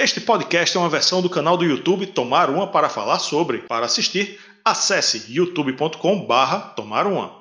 Este 0.00 0.20
podcast 0.20 0.76
é 0.76 0.80
uma 0.80 0.88
versão 0.88 1.20
do 1.20 1.28
canal 1.28 1.56
do 1.56 1.64
YouTube 1.64 2.06
Tomar 2.06 2.50
Uma 2.50 2.68
para 2.68 2.88
falar 2.88 3.18
sobre. 3.18 3.58
Para 3.62 3.86
assistir, 3.86 4.38
acesse 4.64 5.24
youtube.com/barra 5.28 6.72
Tomar 6.76 7.04
Uma. 7.04 7.32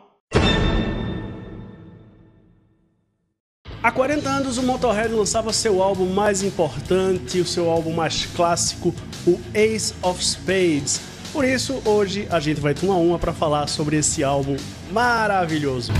Há 3.83 3.91
40 3.91 4.27
anos, 4.27 4.57
o 4.57 4.63
Motorhead 4.63 5.13
lançava 5.13 5.53
seu 5.53 5.83
álbum 5.83 6.07
mais 6.07 6.41
importante, 6.41 7.39
o 7.39 7.45
seu 7.45 7.69
álbum 7.69 7.93
mais 7.93 8.25
clássico, 8.25 8.91
o 9.27 9.39
Ace 9.53 9.93
of 10.01 10.19
Spades. 10.25 10.99
Por 11.31 11.45
isso, 11.45 11.79
hoje 11.85 12.27
a 12.31 12.39
gente 12.39 12.59
vai 12.59 12.73
tomar 12.73 12.95
uma 12.95 13.19
para 13.19 13.33
falar 13.33 13.67
sobre 13.67 13.97
esse 13.97 14.23
álbum 14.23 14.57
maravilhoso. 14.91 15.93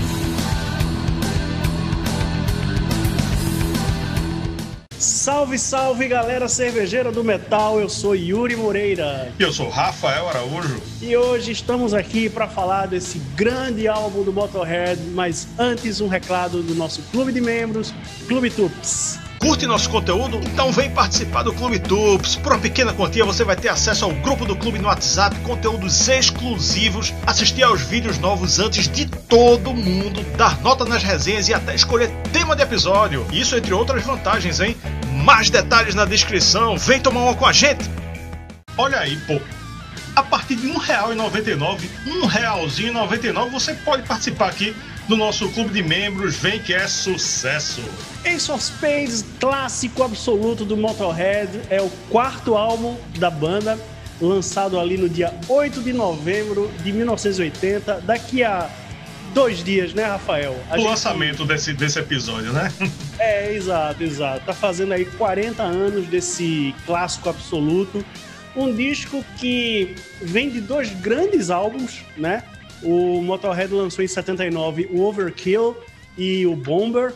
Salve, 5.28 5.58
salve 5.58 6.08
galera 6.08 6.48
cervejeira 6.48 7.12
do 7.12 7.22
metal, 7.22 7.78
eu 7.78 7.90
sou 7.90 8.16
Yuri 8.16 8.56
Moreira. 8.56 9.30
E 9.38 9.42
eu 9.42 9.52
sou 9.52 9.68
Rafael 9.68 10.26
Araújo. 10.26 10.80
E 11.02 11.14
hoje 11.14 11.52
estamos 11.52 11.92
aqui 11.92 12.30
para 12.30 12.48
falar 12.48 12.86
desse 12.86 13.18
grande 13.36 13.86
álbum 13.86 14.22
do 14.22 14.32
Motorhead, 14.32 14.98
mas 15.12 15.46
antes 15.58 16.00
um 16.00 16.08
recado 16.08 16.62
do 16.62 16.74
nosso 16.74 17.02
clube 17.12 17.30
de 17.30 17.42
membros, 17.42 17.92
Clube 18.26 18.48
Tups. 18.48 19.27
Curte 19.40 19.66
nosso 19.66 19.88
conteúdo? 19.88 20.40
Então 20.52 20.72
vem 20.72 20.90
participar 20.90 21.42
do 21.44 21.52
Clube 21.52 21.78
Tups. 21.78 22.36
Por 22.36 22.52
uma 22.52 22.58
pequena 22.58 22.92
quantia 22.92 23.24
você 23.24 23.44
vai 23.44 23.54
ter 23.54 23.68
acesso 23.68 24.04
ao 24.04 24.12
grupo 24.12 24.44
do 24.44 24.56
clube 24.56 24.78
no 24.78 24.88
WhatsApp, 24.88 25.36
conteúdos 25.40 26.08
exclusivos, 26.08 27.14
assistir 27.24 27.62
aos 27.62 27.80
vídeos 27.80 28.18
novos 28.18 28.58
antes 28.58 28.88
de 28.88 29.06
todo 29.06 29.72
mundo, 29.72 30.22
dar 30.36 30.60
nota 30.60 30.84
nas 30.84 31.02
resenhas 31.02 31.48
e 31.48 31.54
até 31.54 31.74
escolher 31.74 32.10
tema 32.32 32.56
de 32.56 32.62
episódio. 32.62 33.26
Isso 33.32 33.56
entre 33.56 33.72
outras 33.72 34.02
vantagens, 34.02 34.60
hein? 34.60 34.76
Mais 35.24 35.50
detalhes 35.50 35.94
na 35.94 36.04
descrição. 36.04 36.76
Vem 36.76 37.00
tomar 37.00 37.20
uma 37.20 37.34
com 37.34 37.46
a 37.46 37.52
gente. 37.52 37.88
Olha 38.76 38.98
aí, 38.98 39.16
pô. 39.18 39.40
A 40.16 40.22
partir 40.22 40.56
de 40.56 40.66
R$ 40.66 40.74
1,99, 40.74 41.78
R$ 42.04 42.10
1,99 42.10 43.50
você 43.50 43.72
pode 43.74 44.02
participar 44.02 44.48
aqui 44.48 44.74
do 45.08 45.16
nosso 45.16 45.48
clube 45.48 45.70
de 45.72 45.82
membros. 45.82 46.36
Vem 46.36 46.60
que 46.60 46.74
é 46.74 46.86
sucesso! 46.86 47.82
Ace 48.24 48.52
of 48.52 48.62
Spades, 48.62 49.24
clássico 49.40 50.02
absoluto 50.02 50.64
do 50.64 50.76
Motorhead, 50.76 51.48
é 51.70 51.80
o 51.80 51.88
quarto 52.10 52.54
álbum 52.54 52.96
da 53.18 53.30
banda, 53.30 53.78
lançado 54.20 54.78
ali 54.78 54.98
no 54.98 55.08
dia 55.08 55.32
8 55.48 55.80
de 55.80 55.92
novembro 55.94 56.70
de 56.82 56.92
1980. 56.92 58.02
Daqui 58.02 58.44
a 58.44 58.68
dois 59.32 59.64
dias, 59.64 59.94
né, 59.94 60.04
Rafael? 60.04 60.54
A 60.70 60.74
o 60.74 60.78
gente... 60.78 60.88
lançamento 60.88 61.44
desse, 61.46 61.72
desse 61.72 61.98
episódio, 61.98 62.52
né? 62.52 62.70
É, 63.20 63.52
exato, 63.52 64.04
exato. 64.04 64.46
Tá 64.46 64.52
fazendo 64.52 64.92
aí 64.92 65.04
40 65.04 65.60
anos 65.60 66.06
desse 66.06 66.72
clássico 66.86 67.28
absoluto. 67.28 68.04
Um 68.54 68.72
disco 68.72 69.24
que 69.38 69.96
vem 70.22 70.48
de 70.48 70.60
dois 70.60 70.90
grandes 70.90 71.50
álbuns, 71.50 72.04
né? 72.16 72.44
O 72.82 73.20
Motorhead 73.22 73.72
lançou 73.72 74.04
em 74.04 74.08
79 74.08 74.88
o 74.90 75.02
Overkill 75.02 75.76
e 76.16 76.46
o 76.46 76.54
Bomber. 76.54 77.12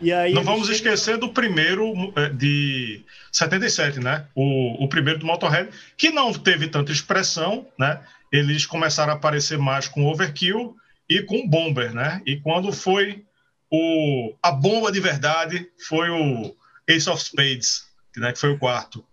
E 0.00 0.12
aí 0.12 0.32
Não 0.32 0.42
vamos 0.42 0.66
chega... 0.66 0.76
esquecer 0.76 1.16
do 1.16 1.28
primeiro 1.28 2.12
é, 2.16 2.28
de 2.28 3.02
77, 3.32 4.00
né? 4.00 4.26
O, 4.34 4.84
o 4.84 4.88
primeiro 4.88 5.20
do 5.20 5.26
Motorhead, 5.26 5.70
que 5.96 6.10
não 6.10 6.32
teve 6.32 6.68
tanta 6.68 6.92
expressão, 6.92 7.66
né? 7.78 8.00
Eles 8.32 8.66
começaram 8.66 9.12
a 9.12 9.16
aparecer 9.16 9.58
mais 9.58 9.86
com 9.86 10.04
Overkill 10.04 10.76
e 11.08 11.22
com 11.22 11.48
Bomber, 11.48 11.94
né? 11.94 12.20
E 12.26 12.36
quando 12.36 12.72
foi 12.72 13.24
o, 13.70 14.34
a 14.42 14.50
bomba 14.50 14.90
de 14.90 15.00
verdade, 15.00 15.68
foi 15.78 16.08
o 16.10 16.54
Ace 16.88 17.08
of 17.08 17.22
Spades, 17.22 17.84
né? 18.16 18.32
que 18.32 18.38
foi 18.38 18.50
o 18.50 18.58
quarto. 18.58 19.04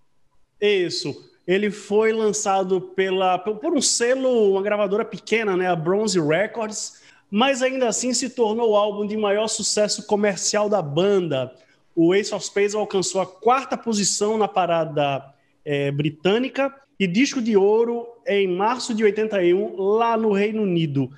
Isso 0.59 1.30
ele 1.51 1.69
foi 1.69 2.13
lançado 2.13 2.79
pela, 2.79 3.37
por 3.37 3.75
um 3.75 3.81
selo, 3.81 4.51
uma 4.53 4.61
gravadora 4.61 5.03
pequena, 5.03 5.57
né, 5.57 5.67
a 5.67 5.75
Bronze 5.75 6.17
Records, 6.17 7.01
mas 7.29 7.61
ainda 7.61 7.89
assim 7.89 8.13
se 8.13 8.29
tornou 8.29 8.71
o 8.71 8.75
álbum 8.77 9.05
de 9.05 9.17
maior 9.17 9.49
sucesso 9.49 10.07
comercial 10.07 10.69
da 10.69 10.81
banda. 10.81 11.53
O 11.93 12.15
Ace 12.15 12.33
of 12.33 12.45
Spades 12.45 12.73
alcançou 12.73 13.19
a 13.19 13.25
quarta 13.25 13.75
posição 13.75 14.37
na 14.37 14.47
parada 14.47 15.25
é, 15.65 15.91
britânica 15.91 16.73
e 16.97 17.05
disco 17.05 17.41
de 17.41 17.57
ouro 17.57 18.07
em 18.25 18.47
março 18.47 18.93
de 18.93 19.03
81 19.03 19.75
lá 19.75 20.15
no 20.15 20.31
Reino 20.31 20.61
Unido. 20.61 21.11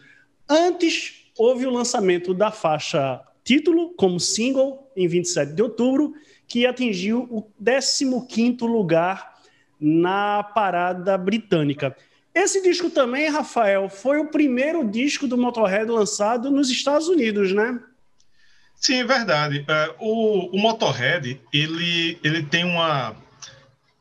Antes 0.50 1.28
houve 1.38 1.68
o 1.68 1.72
lançamento 1.72 2.34
da 2.34 2.50
faixa 2.50 3.22
título 3.44 3.94
como 3.96 4.20
single 4.20 4.92
em 4.96 5.08
27 5.08 5.54
de 5.54 5.62
outubro, 5.62 6.14
que 6.48 6.66
atingiu 6.66 7.28
o 7.30 7.44
15º 7.64 8.66
lugar 8.66 9.33
na 9.84 10.42
parada 10.42 11.18
britânica. 11.18 11.96
Esse 12.34 12.64
disco 12.64 12.90
também, 12.90 13.30
Rafael, 13.30 13.90
foi 13.90 14.18
o 14.18 14.28
primeiro 14.28 14.90
disco 14.90 15.28
do 15.28 15.38
Motorhead 15.38 15.92
lançado 15.92 16.50
nos 16.50 16.70
Estados 16.70 17.08
Unidos, 17.08 17.54
né? 17.54 17.80
Sim, 18.76 19.02
é 19.02 19.04
verdade. 19.04 19.66
É, 19.68 19.96
o, 20.00 20.56
o, 20.56 20.60
Motorhead, 20.60 21.40
ele, 21.54 22.18
ele 22.24 22.44
tem 22.44 22.64
uma... 22.64 23.16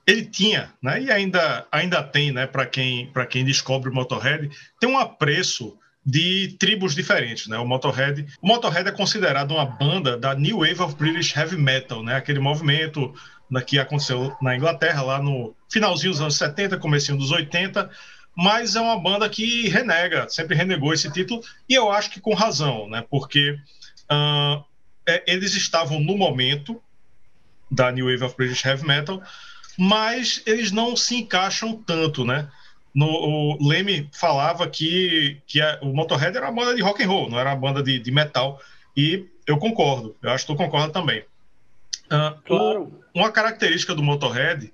Ele 0.06 0.24
tinha, 0.24 0.72
né, 0.82 1.00
e 1.00 1.12
ainda, 1.12 1.66
ainda 1.70 2.02
tem, 2.02 2.32
né, 2.32 2.46
para 2.46 2.66
quem, 2.66 3.12
quem 3.28 3.44
descobre 3.44 3.88
o 3.88 3.94
Motorhead, 3.94 4.50
tem 4.80 4.90
um 4.90 4.98
apreço 4.98 5.78
de 6.04 6.56
tribos 6.58 6.94
diferentes, 6.96 7.46
né? 7.46 7.56
O 7.58 7.66
Motorhead, 7.66 8.26
o 8.42 8.46
Motorhead 8.48 8.88
é 8.88 8.92
considerado 8.92 9.52
uma 9.52 9.64
banda 9.64 10.16
da 10.16 10.34
New 10.34 10.58
Wave 10.58 10.82
of 10.82 10.96
British 10.96 11.36
Heavy 11.36 11.56
Metal, 11.56 12.02
né? 12.02 12.16
Aquele 12.16 12.40
movimento 12.40 13.14
que 13.60 13.78
aconteceu 13.78 14.34
na 14.42 14.56
Inglaterra, 14.56 15.02
lá 15.02 15.22
no 15.22 15.54
finalzinho 15.72 16.12
dos 16.12 16.20
anos 16.20 16.36
70, 16.36 16.76
comecinho 16.76 17.16
dos 17.16 17.30
80, 17.30 17.90
mas 18.36 18.76
é 18.76 18.80
uma 18.80 18.98
banda 18.98 19.28
que 19.28 19.68
renega, 19.68 20.28
sempre 20.28 20.56
renegou 20.56 20.92
esse 20.92 21.10
título, 21.10 21.42
e 21.68 21.74
eu 21.74 21.90
acho 21.90 22.10
que 22.10 22.20
com 22.20 22.34
razão, 22.34 22.88
né? 22.88 23.04
Porque 23.10 23.52
uh, 24.10 24.64
é, 25.06 25.22
eles 25.26 25.54
estavam 25.54 26.00
no 26.00 26.16
momento 26.16 26.80
da 27.70 27.90
New 27.90 28.06
Wave 28.06 28.24
of 28.24 28.36
British 28.36 28.64
Heavy 28.64 28.86
Metal, 28.86 29.22
mas 29.78 30.42
eles 30.46 30.70
não 30.70 30.94
se 30.94 31.16
encaixam 31.16 31.76
tanto, 31.76 32.24
né? 32.24 32.48
No, 32.94 33.06
o 33.06 33.66
Leme 33.66 34.10
falava 34.12 34.68
que, 34.68 35.40
que 35.46 35.60
a, 35.60 35.78
o 35.80 35.94
Motorhead 35.94 36.36
era 36.36 36.50
uma 36.50 36.62
banda 36.62 36.76
de 36.76 36.82
rock 36.82 37.02
and 37.02 37.08
roll, 37.08 37.30
não 37.30 37.38
era 37.38 37.50
uma 37.50 37.56
banda 37.56 37.82
de, 37.82 37.98
de 37.98 38.10
metal, 38.10 38.60
e 38.94 39.26
eu 39.46 39.56
concordo, 39.56 40.14
eu 40.22 40.30
acho 40.30 40.46
que 40.46 40.52
tu 40.52 40.56
concorda 40.56 40.92
também. 40.92 41.20
Uh, 42.06 42.38
claro. 42.44 42.82
O, 43.14 43.18
uma 43.18 43.32
característica 43.32 43.94
do 43.94 44.02
Motorhead 44.02 44.70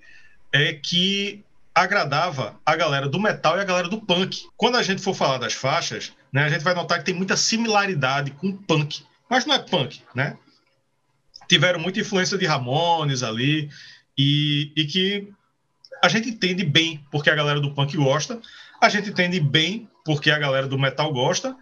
é 0.52 0.72
que 0.72 1.44
agradava 1.74 2.58
a 2.64 2.74
galera 2.74 3.08
do 3.08 3.20
metal 3.20 3.56
e 3.56 3.60
a 3.60 3.64
galera 3.64 3.88
do 3.88 4.00
punk. 4.00 4.46
Quando 4.56 4.76
a 4.76 4.82
gente 4.82 5.02
for 5.02 5.14
falar 5.14 5.38
das 5.38 5.52
faixas, 5.52 6.12
né, 6.32 6.44
a 6.44 6.48
gente 6.48 6.64
vai 6.64 6.74
notar 6.74 6.98
que 6.98 7.04
tem 7.04 7.14
muita 7.14 7.36
similaridade 7.36 8.32
com 8.32 8.52
punk, 8.52 9.04
mas 9.30 9.46
não 9.46 9.54
é 9.54 9.58
punk, 9.58 10.02
né? 10.14 10.36
Tiveram 11.48 11.78
muita 11.78 12.00
influência 12.00 12.36
de 12.36 12.46
Ramones 12.46 13.22
ali 13.22 13.70
e, 14.16 14.72
e 14.76 14.84
que 14.86 15.32
a 16.02 16.08
gente 16.08 16.28
entende 16.28 16.64
bem 16.64 17.04
porque 17.10 17.30
a 17.30 17.34
galera 17.34 17.60
do 17.60 17.72
punk 17.74 17.96
gosta, 17.96 18.40
a 18.80 18.88
gente 18.88 19.10
entende 19.10 19.40
bem 19.40 19.88
porque 20.04 20.30
a 20.30 20.38
galera 20.38 20.66
do 20.66 20.78
metal 20.78 21.12
gosta, 21.12 21.56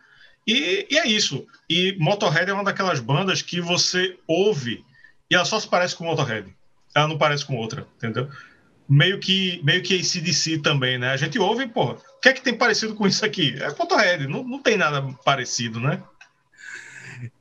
e, 0.46 0.86
e 0.88 0.98
é 0.98 1.06
isso. 1.06 1.46
E 1.68 1.96
Motorhead 1.98 2.48
é 2.48 2.54
uma 2.54 2.62
daquelas 2.62 3.00
bandas 3.00 3.42
que 3.42 3.60
você 3.60 4.16
ouve 4.28 4.84
e 5.28 5.34
ela 5.34 5.44
só 5.44 5.58
se 5.58 5.68
parece 5.68 5.96
com 5.96 6.04
Motorhead. 6.04 6.54
Ela 6.94 7.08
não 7.08 7.18
parece 7.18 7.44
com 7.44 7.56
outra, 7.56 7.86
entendeu? 7.96 8.30
Meio 8.88 9.18
que, 9.18 9.60
meio 9.64 9.82
que 9.82 9.98
ACDC 9.98 10.58
também, 10.58 10.98
né? 10.98 11.10
A 11.10 11.16
gente 11.16 11.38
ouve, 11.38 11.66
pô, 11.66 11.92
o 11.92 12.20
que 12.22 12.28
é 12.28 12.32
que 12.32 12.42
tem 12.42 12.56
parecido 12.56 12.94
com 12.94 13.06
isso 13.06 13.24
aqui? 13.24 13.56
É 13.60 13.68
Motorhead, 13.76 14.28
não, 14.28 14.44
não 14.44 14.60
tem 14.60 14.76
nada 14.76 15.02
parecido, 15.24 15.80
né? 15.80 16.02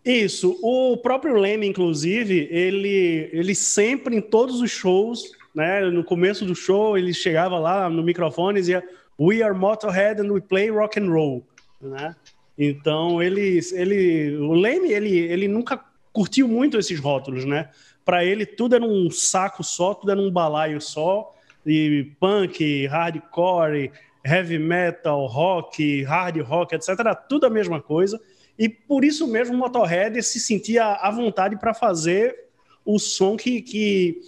Isso. 0.04 0.58
O 0.62 0.98
próprio 0.98 1.36
Leme, 1.36 1.68
inclusive, 1.68 2.48
ele, 2.52 3.30
ele 3.32 3.54
sempre, 3.54 4.16
em 4.16 4.22
todos 4.22 4.62
os 4.62 4.72
shows, 4.72 5.32
né? 5.54 5.82
No 5.82 6.04
começo 6.04 6.46
do 6.46 6.56
show, 6.56 6.98
ele 6.98 7.14
chegava 7.14 7.60
lá 7.60 7.90
no 7.90 8.04
microfone 8.04 8.58
e 8.58 8.62
dizia 8.62 8.84
We 9.20 9.42
are 9.42 9.58
Motorhead 9.58 10.22
and 10.22 10.32
we 10.32 10.42
play 10.42 10.70
rock 10.70 11.00
and 11.00 11.10
roll, 11.10 11.46
né? 11.82 12.16
Então, 12.58 13.22
ele, 13.22 13.60
ele, 13.74 14.38
o 14.38 14.54
Leme, 14.54 14.92
ele, 14.92 15.18
ele 15.18 15.48
nunca 15.48 15.80
curtiu 16.12 16.48
muito 16.48 16.78
esses 16.78 17.00
rótulos, 17.00 17.44
né? 17.46 17.70
Para 18.06 18.24
ele, 18.24 18.46
tudo 18.46 18.76
era 18.76 18.86
um 18.86 19.10
saco 19.10 19.64
só, 19.64 19.96
tudo 19.96 20.12
era 20.12 20.22
um 20.22 20.32
balaio 20.32 20.80
só, 20.80 21.34
e 21.66 22.12
punk, 22.20 22.86
hardcore, 22.86 23.92
heavy 24.24 24.60
metal, 24.60 25.26
rock, 25.26 26.04
hard 26.04 26.40
rock, 26.42 26.76
etc. 26.76 26.90
Era 27.00 27.16
tudo 27.16 27.48
a 27.48 27.50
mesma 27.50 27.82
coisa. 27.82 28.22
E 28.58 28.70
por 28.70 29.04
isso 29.04 29.28
mesmo 29.28 29.56
o 29.56 29.58
Motorhead 29.58 30.22
se 30.24 30.40
sentia 30.40 30.86
à 30.86 31.12
vontade 31.12 31.58
para 31.58 31.74
fazer 31.74 32.46
o 32.86 33.00
som 33.00 33.36
que 33.36 33.62
que 33.62 34.22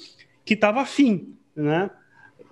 que 0.43 0.53
estava 0.53 0.81
afim, 0.81 1.35
né? 1.55 1.89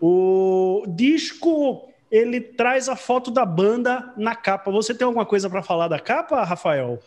O 0.01 0.83
disco 0.87 1.89
ele 2.11 2.39
traz 2.39 2.87
a 2.87 2.95
foto 2.95 3.31
da 3.31 3.45
banda 3.45 4.13
na 4.15 4.35
capa. 4.35 4.69
Você 4.71 4.93
tem 4.93 5.05
alguma 5.05 5.25
coisa 5.25 5.49
para 5.49 5.63
falar 5.63 5.87
da 5.87 5.99
capa, 5.99 6.43
Rafael? 6.43 7.01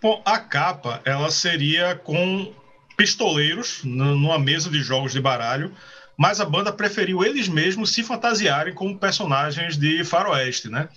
Bom, 0.00 0.22
a 0.24 0.38
capa 0.38 1.00
ela 1.04 1.30
seria 1.30 1.96
com 1.96 2.52
pistoleiros 2.98 3.80
numa 3.84 4.38
mesa 4.38 4.68
de 4.68 4.82
jogos 4.82 5.12
de 5.12 5.20
baralho 5.20 5.72
mas 6.18 6.40
a 6.40 6.44
banda 6.44 6.72
preferiu 6.72 7.24
eles 7.24 7.46
mesmos 7.46 7.92
se 7.92 8.02
fantasiarem 8.02 8.74
como 8.74 8.98
personagens 8.98 9.76
de 9.76 10.02
faroeste, 10.02 10.68
né? 10.68 10.88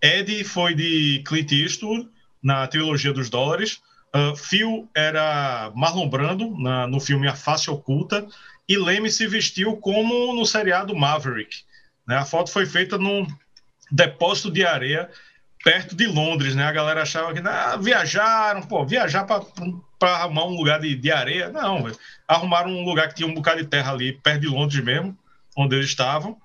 Ed 0.00 0.44
foi 0.44 0.74
de 0.74 1.24
Clint 1.26 1.50
Eastwood 1.50 2.08
na 2.40 2.68
trilogia 2.68 3.12
dos 3.12 3.28
dólares, 3.28 3.80
uh, 4.14 4.36
Phil 4.36 4.88
era 4.94 5.72
Marlon 5.74 6.08
Brando 6.08 6.56
na, 6.56 6.86
no 6.86 7.00
filme 7.00 7.26
A 7.26 7.34
Face 7.34 7.68
Oculta 7.68 8.24
e 8.68 8.78
Leme 8.78 9.10
se 9.10 9.26
vestiu 9.26 9.76
como 9.76 10.32
no 10.32 10.46
seriado 10.46 10.94
Maverick. 10.94 11.64
Né? 12.06 12.16
A 12.16 12.24
foto 12.24 12.52
foi 12.52 12.64
feita 12.64 12.96
num 12.96 13.26
depósito 13.90 14.52
de 14.52 14.64
areia 14.64 15.10
perto 15.62 15.94
de 15.94 16.06
Londres, 16.06 16.54
né? 16.54 16.64
A 16.64 16.72
galera 16.72 17.02
achava 17.02 17.32
que 17.32 17.40
ah, 17.46 17.76
viajaram, 17.76 18.62
pô, 18.62 18.84
viajar 18.84 19.24
para 19.24 20.16
arrumar 20.16 20.46
um 20.46 20.56
lugar 20.56 20.80
de, 20.80 20.94
de 20.94 21.10
areia. 21.10 21.50
Não, 21.50 21.82
véio. 21.82 21.96
arrumaram 22.26 22.70
um 22.70 22.84
lugar 22.84 23.08
que 23.08 23.16
tinha 23.16 23.28
um 23.28 23.34
bocado 23.34 23.62
de 23.62 23.68
terra 23.68 23.92
ali, 23.92 24.12
perto 24.12 24.40
de 24.40 24.48
Londres 24.48 24.82
mesmo, 24.82 25.16
onde 25.56 25.76
eles 25.76 25.86
estavam, 25.86 26.36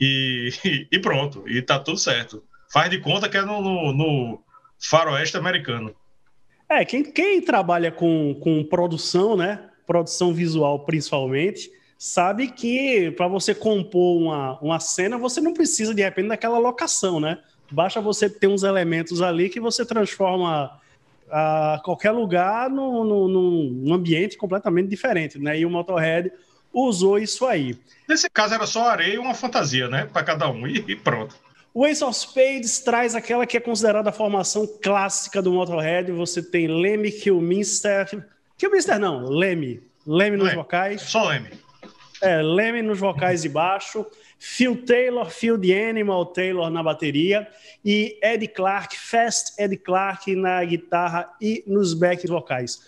e, 0.00 0.50
e 0.90 0.98
pronto, 0.98 1.48
e 1.48 1.62
tá 1.62 1.78
tudo 1.78 1.98
certo. 1.98 2.42
Faz 2.70 2.90
de 2.90 2.98
conta 2.98 3.28
que 3.28 3.36
é 3.36 3.42
no, 3.42 3.62
no, 3.62 3.92
no 3.92 4.42
faroeste 4.78 5.36
americano. 5.36 5.94
É, 6.68 6.84
quem, 6.84 7.02
quem 7.02 7.40
trabalha 7.40 7.90
com, 7.90 8.34
com 8.42 8.62
produção, 8.64 9.36
né? 9.36 9.70
Produção 9.86 10.34
visual 10.34 10.80
principalmente, 10.80 11.70
sabe 11.96 12.48
que 12.48 13.10
para 13.12 13.26
você 13.26 13.54
compor 13.54 14.20
uma, 14.20 14.60
uma 14.60 14.78
cena, 14.78 15.16
você 15.16 15.40
não 15.40 15.54
precisa 15.54 15.94
de 15.94 16.02
repente 16.02 16.28
daquela 16.28 16.58
locação, 16.58 17.18
né? 17.18 17.38
Basta 17.70 18.00
você 18.00 18.28
ter 18.28 18.46
uns 18.46 18.62
elementos 18.62 19.20
ali 19.22 19.48
que 19.48 19.60
você 19.60 19.84
transforma 19.84 20.78
a 21.30 21.80
qualquer 21.84 22.10
lugar 22.10 22.70
no, 22.70 23.04
no, 23.04 23.28
num 23.28 23.92
ambiente 23.92 24.36
completamente 24.36 24.88
diferente, 24.88 25.38
né? 25.38 25.58
E 25.58 25.66
o 25.66 25.70
Motorhead 25.70 26.32
usou 26.72 27.18
isso 27.18 27.46
aí. 27.46 27.78
Nesse 28.08 28.28
caso 28.30 28.54
era 28.54 28.66
só 28.66 28.88
areia 28.88 29.14
e 29.14 29.18
uma 29.18 29.34
fantasia, 29.34 29.88
né? 29.88 30.08
Para 30.10 30.22
cada 30.22 30.48
um, 30.50 30.66
e, 30.66 30.96
pronto. 30.96 31.36
O 31.74 31.86
Ace 31.86 32.02
of 32.02 32.16
Spades 32.18 32.80
traz 32.80 33.14
aquela 33.14 33.46
que 33.46 33.56
é 33.56 33.60
considerada 33.60 34.10
a 34.10 34.12
formação 34.12 34.66
clássica 34.82 35.42
do 35.42 35.52
Motorhead. 35.52 36.10
Você 36.12 36.42
tem 36.42 36.66
Lemmy, 36.66 37.12
Kilminster... 37.12 38.26
Kilminster 38.56 38.98
não, 38.98 39.24
Lemmy. 39.24 39.82
Lemmy 40.06 40.36
nos 40.36 40.46
Leme. 40.46 40.56
vocais. 40.56 41.02
Só 41.02 41.28
Lemmy. 41.28 41.50
É, 42.20 42.42
Lemmy 42.42 42.82
nos 42.82 42.98
vocais 42.98 43.42
de 43.42 43.48
baixo. 43.48 44.04
Phil 44.38 44.76
Taylor, 44.84 45.28
Phil 45.30 45.58
the 45.58 45.90
Animal 45.90 46.26
Taylor 46.26 46.70
na 46.70 46.82
bateria 46.82 47.48
e 47.84 48.16
Ed 48.22 48.46
Clark, 48.48 48.96
Fast 48.96 49.60
Ed 49.60 49.76
Clark 49.78 50.34
na 50.36 50.64
guitarra 50.64 51.28
e 51.40 51.64
nos 51.66 51.92
backs 51.92 52.30
vocais. 52.30 52.80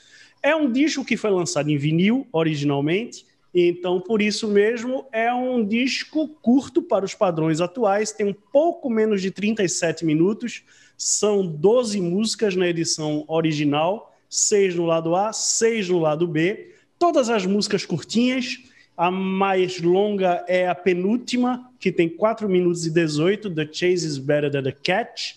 É 0.43 0.55
um 0.55 0.71
disco 0.71 1.05
que 1.05 1.17
foi 1.17 1.31
lançado 1.31 1.69
em 1.69 1.77
vinil 1.77 2.27
originalmente, 2.33 3.27
então 3.53 4.01
por 4.01 4.23
isso 4.23 4.47
mesmo 4.47 5.07
é 5.13 5.33
um 5.35 5.65
disco 5.65 6.29
curto 6.41 6.81
para 6.81 7.05
os 7.05 7.15
padrões 7.15 7.61
atuais, 7.61 8.13
tem 8.13 8.27
um 8.27 8.35
pouco 8.53 8.89
menos 8.89 9.21
de 9.21 9.31
37 9.31 10.05
minutos, 10.05 10.63
são 10.97 11.45
12 11.45 12.01
músicas 12.01 12.55
na 12.55 12.69
edição 12.69 13.25
original, 13.27 14.17
6 14.29 14.77
no 14.77 14.87
lado 14.87 15.17
A, 15.17 15.33
6 15.33 15.89
no 15.89 15.99
lado 15.99 16.27
B, 16.27 16.75
todas 16.99 17.29
as 17.29 17.45
músicas 17.45 17.85
curtinhas 17.85 18.70
a 19.01 19.11
mais 19.11 19.81
longa 19.81 20.45
é 20.47 20.69
a 20.69 20.75
penúltima, 20.75 21.73
que 21.79 21.91
tem 21.91 22.07
4 22.07 22.47
minutos 22.47 22.85
e 22.85 22.91
18, 22.91 23.55
The 23.55 23.65
Chase 23.73 24.07
is 24.07 24.19
Better 24.19 24.51
Than 24.51 24.63
the 24.63 24.73
Catch. 24.73 25.37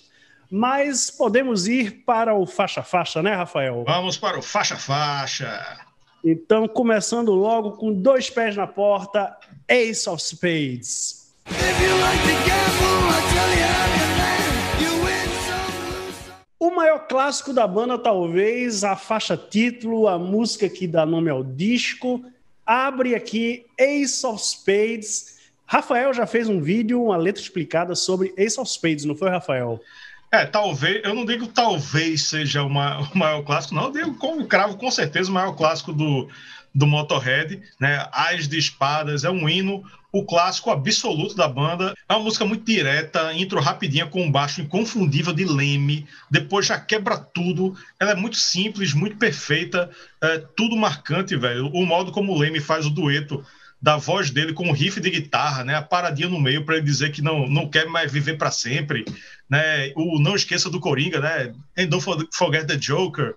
Mas 0.51 1.09
podemos 1.09 1.65
ir 1.65 2.03
para 2.05 2.35
o 2.35 2.45
faixa-faixa, 2.45 3.23
né, 3.23 3.33
Rafael? 3.33 3.85
Vamos 3.87 4.17
para 4.17 4.37
o 4.37 4.41
faixa-faixa. 4.41 5.77
Então, 6.25 6.67
começando 6.67 7.31
logo 7.31 7.71
com 7.77 7.93
dois 7.93 8.29
pés 8.29 8.53
na 8.57 8.67
porta, 8.67 9.33
Ace 9.69 10.09
of 10.09 10.21
Spades. 10.21 11.33
O 16.59 16.69
maior 16.69 17.07
clássico 17.07 17.53
da 17.53 17.65
banda, 17.65 17.97
talvez, 17.97 18.83
a 18.83 18.97
faixa 18.97 19.37
título, 19.37 20.09
a 20.09 20.19
música 20.19 20.67
que 20.67 20.85
dá 20.85 21.05
nome 21.05 21.29
ao 21.29 21.45
disco, 21.45 22.21
abre 22.65 23.15
aqui 23.15 23.65
Ace 23.77 24.25
of 24.25 24.41
Spades. 24.43 25.39
Rafael 25.65 26.13
já 26.13 26.27
fez 26.27 26.47
um 26.49 26.61
vídeo, 26.61 27.03
uma 27.03 27.17
letra 27.17 27.41
explicada 27.41 27.95
sobre 27.95 28.33
Ace 28.37 28.59
of 28.59 28.69
Spades, 28.69 29.05
não 29.05 29.15
foi, 29.15 29.29
Rafael? 29.29 29.79
É, 30.31 30.45
talvez, 30.45 31.03
eu 31.03 31.13
não 31.13 31.25
digo 31.25 31.45
talvez 31.47 32.23
seja 32.23 32.63
uma, 32.63 33.01
o 33.01 33.17
maior 33.17 33.43
clássico, 33.43 33.75
não, 33.75 33.85
eu 33.85 33.91
digo 33.91 34.15
com 34.15 34.45
cravo 34.47 34.77
com 34.77 34.89
certeza 34.89 35.29
o 35.29 35.33
maior 35.33 35.53
clássico 35.53 35.93
do, 35.93 36.27
do 36.73 36.87
Motorhead, 36.87 37.61
né? 37.79 38.07
As 38.11 38.47
de 38.47 38.57
Espadas 38.57 39.23
é 39.23 39.29
um 39.29 39.47
hino, 39.47 39.83
o 40.13 40.23
clássico 40.23 40.69
absoluto 40.69 41.35
da 41.35 41.47
banda. 41.47 41.95
É 42.07 42.13
uma 42.13 42.23
música 42.23 42.45
muito 42.45 42.63
direta, 42.63 43.33
intro 43.33 43.59
rapidinha 43.59 44.05
com 44.05 44.21
um 44.21 44.31
baixo 44.31 44.61
inconfundível 44.61 45.33
de 45.33 45.43
Leme, 45.43 46.07
depois 46.29 46.67
já 46.67 46.79
quebra 46.79 47.17
tudo. 47.17 47.75
Ela 47.99 48.11
é 48.11 48.15
muito 48.15 48.37
simples, 48.37 48.93
muito 48.93 49.17
perfeita, 49.17 49.89
é 50.21 50.37
tudo 50.55 50.77
marcante, 50.77 51.35
velho. 51.35 51.67
O 51.73 51.83
modo 51.83 52.11
como 52.11 52.31
o 52.31 52.37
Leme 52.37 52.59
faz 52.59 52.85
o 52.85 52.91
dueto 52.91 53.43
da 53.81 53.97
voz 53.97 54.29
dele 54.29 54.53
com 54.53 54.69
o 54.69 54.71
riff 54.71 55.01
de 55.01 55.09
guitarra, 55.09 55.63
né? 55.63 55.75
A 55.75 55.81
paradinha 55.81 56.29
no 56.29 56.39
meio 56.39 56.63
para 56.63 56.75
ele 56.75 56.85
dizer 56.85 57.11
que 57.11 57.21
não, 57.21 57.47
não 57.49 57.67
quer 57.67 57.87
mais 57.87 58.11
viver 58.11 58.37
para 58.37 58.51
sempre, 58.51 59.03
né? 59.49 59.91
O 59.95 60.21
não 60.21 60.35
esqueça 60.35 60.69
do 60.69 60.79
Coringa, 60.79 61.19
né? 61.19 61.53
And 61.75 61.87
don't 61.87 62.05
forget 62.31 62.67
the 62.67 62.77
Joker. 62.77 63.33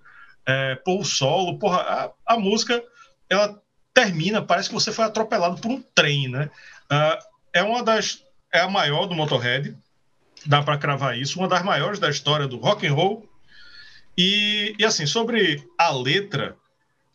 É, 0.46 0.78
o 0.86 1.02
solo, 1.02 1.58
porra, 1.58 1.78
a, 2.26 2.34
a 2.34 2.38
música 2.38 2.80
ela 3.28 3.60
termina, 3.96 4.42
parece 4.42 4.68
que 4.68 4.74
você 4.74 4.92
foi 4.92 5.06
atropelado 5.06 5.58
por 5.58 5.70
um 5.70 5.80
trem, 5.94 6.28
né? 6.28 6.50
Uh, 6.92 7.18
é 7.50 7.62
uma 7.62 7.82
das, 7.82 8.22
é 8.52 8.60
a 8.60 8.68
maior 8.68 9.06
do 9.06 9.14
Motorhead, 9.14 9.74
dá 10.44 10.62
para 10.62 10.76
cravar 10.76 11.16
isso, 11.18 11.38
uma 11.38 11.48
das 11.48 11.62
maiores 11.62 11.98
da 11.98 12.10
história 12.10 12.46
do 12.46 12.58
rock 12.58 12.86
and 12.86 12.92
roll. 12.92 13.26
E, 14.16 14.74
e 14.78 14.84
assim, 14.84 15.06
sobre 15.06 15.66
a 15.78 15.90
letra, 15.90 16.54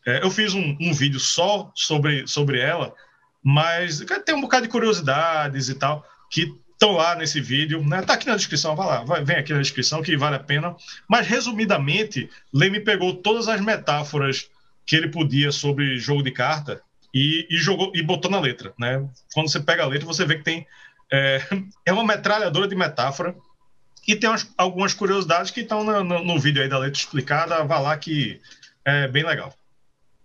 é, 0.07 0.24
eu 0.24 0.31
fiz 0.31 0.56
um, 0.56 0.75
um, 0.81 0.92
vídeo 0.92 1.19
só 1.19 1.72
sobre, 1.75 2.25
sobre 2.25 2.60
ela, 2.60 2.95
mas 3.44 4.04
tem 4.25 4.34
um 4.34 4.42
bocado 4.42 4.63
de 4.63 4.69
curiosidades 4.72 5.69
e 5.69 5.75
tal 5.75 6.04
que 6.31 6.51
estão 6.72 6.94
lá 6.94 7.13
nesse 7.13 7.39
vídeo, 7.39 7.88
né? 7.88 8.01
Tá 8.01 8.16
aqui 8.16 8.25
na 8.25 8.36
descrição, 8.36 8.75
vai 8.75 8.88
lá, 8.88 9.04
vai, 9.04 9.24
vem 9.24 9.38
aqui 9.38 9.54
na 9.54 9.62
descrição 9.62 10.01
que 10.01 10.18
vale 10.18 10.38
a 10.38 10.39
pena. 10.39 10.75
Mas 11.07 11.27
resumidamente, 11.27 12.27
Leme 12.51 12.80
pegou 12.80 13.13
todas 13.13 13.48
as 13.48 13.62
metáforas 13.62 14.50
que 14.92 14.96
ele 14.98 15.08
podia 15.08 15.54
sobre 15.54 15.98
jogo 15.98 16.22
de 16.22 16.32
carta 16.32 16.82
e, 17.14 17.48
e, 17.50 17.56
jogou 17.56 17.94
e 17.96 18.04
botou 18.04 18.30
na 18.30 18.42
letra, 18.42 18.74
né? 18.78 19.08
Quando 19.34 19.50
você 19.50 19.58
pega 19.58 19.84
a 19.84 19.88
letra, 19.88 20.06
você 20.06 20.26
vê 20.26 20.36
que 20.36 20.44
tem 20.44 20.68
é, 21.10 21.42
é 21.88 21.94
uma 21.94 22.04
metralhadora 22.04 22.68
de 22.68 22.75
metáfora 22.75 23.34
e 24.06 24.18
tem 24.18 24.30
umas, 24.30 24.51
algumas 24.58 24.94
curiosidades 24.94 25.50
que 25.50 25.62
estão 25.62 25.86
no, 25.86 26.04
no, 26.04 26.25
no, 26.25 26.38
vídeo 26.38 26.62
aí 26.62 26.68
da 26.68 26.77
letra 26.77 27.00
explicada, 27.00 27.63
vá 27.63 27.80
lá 27.80 27.96
que 27.96 28.42
é 28.84 29.08
bem 29.08 29.24
legal. 29.24 29.54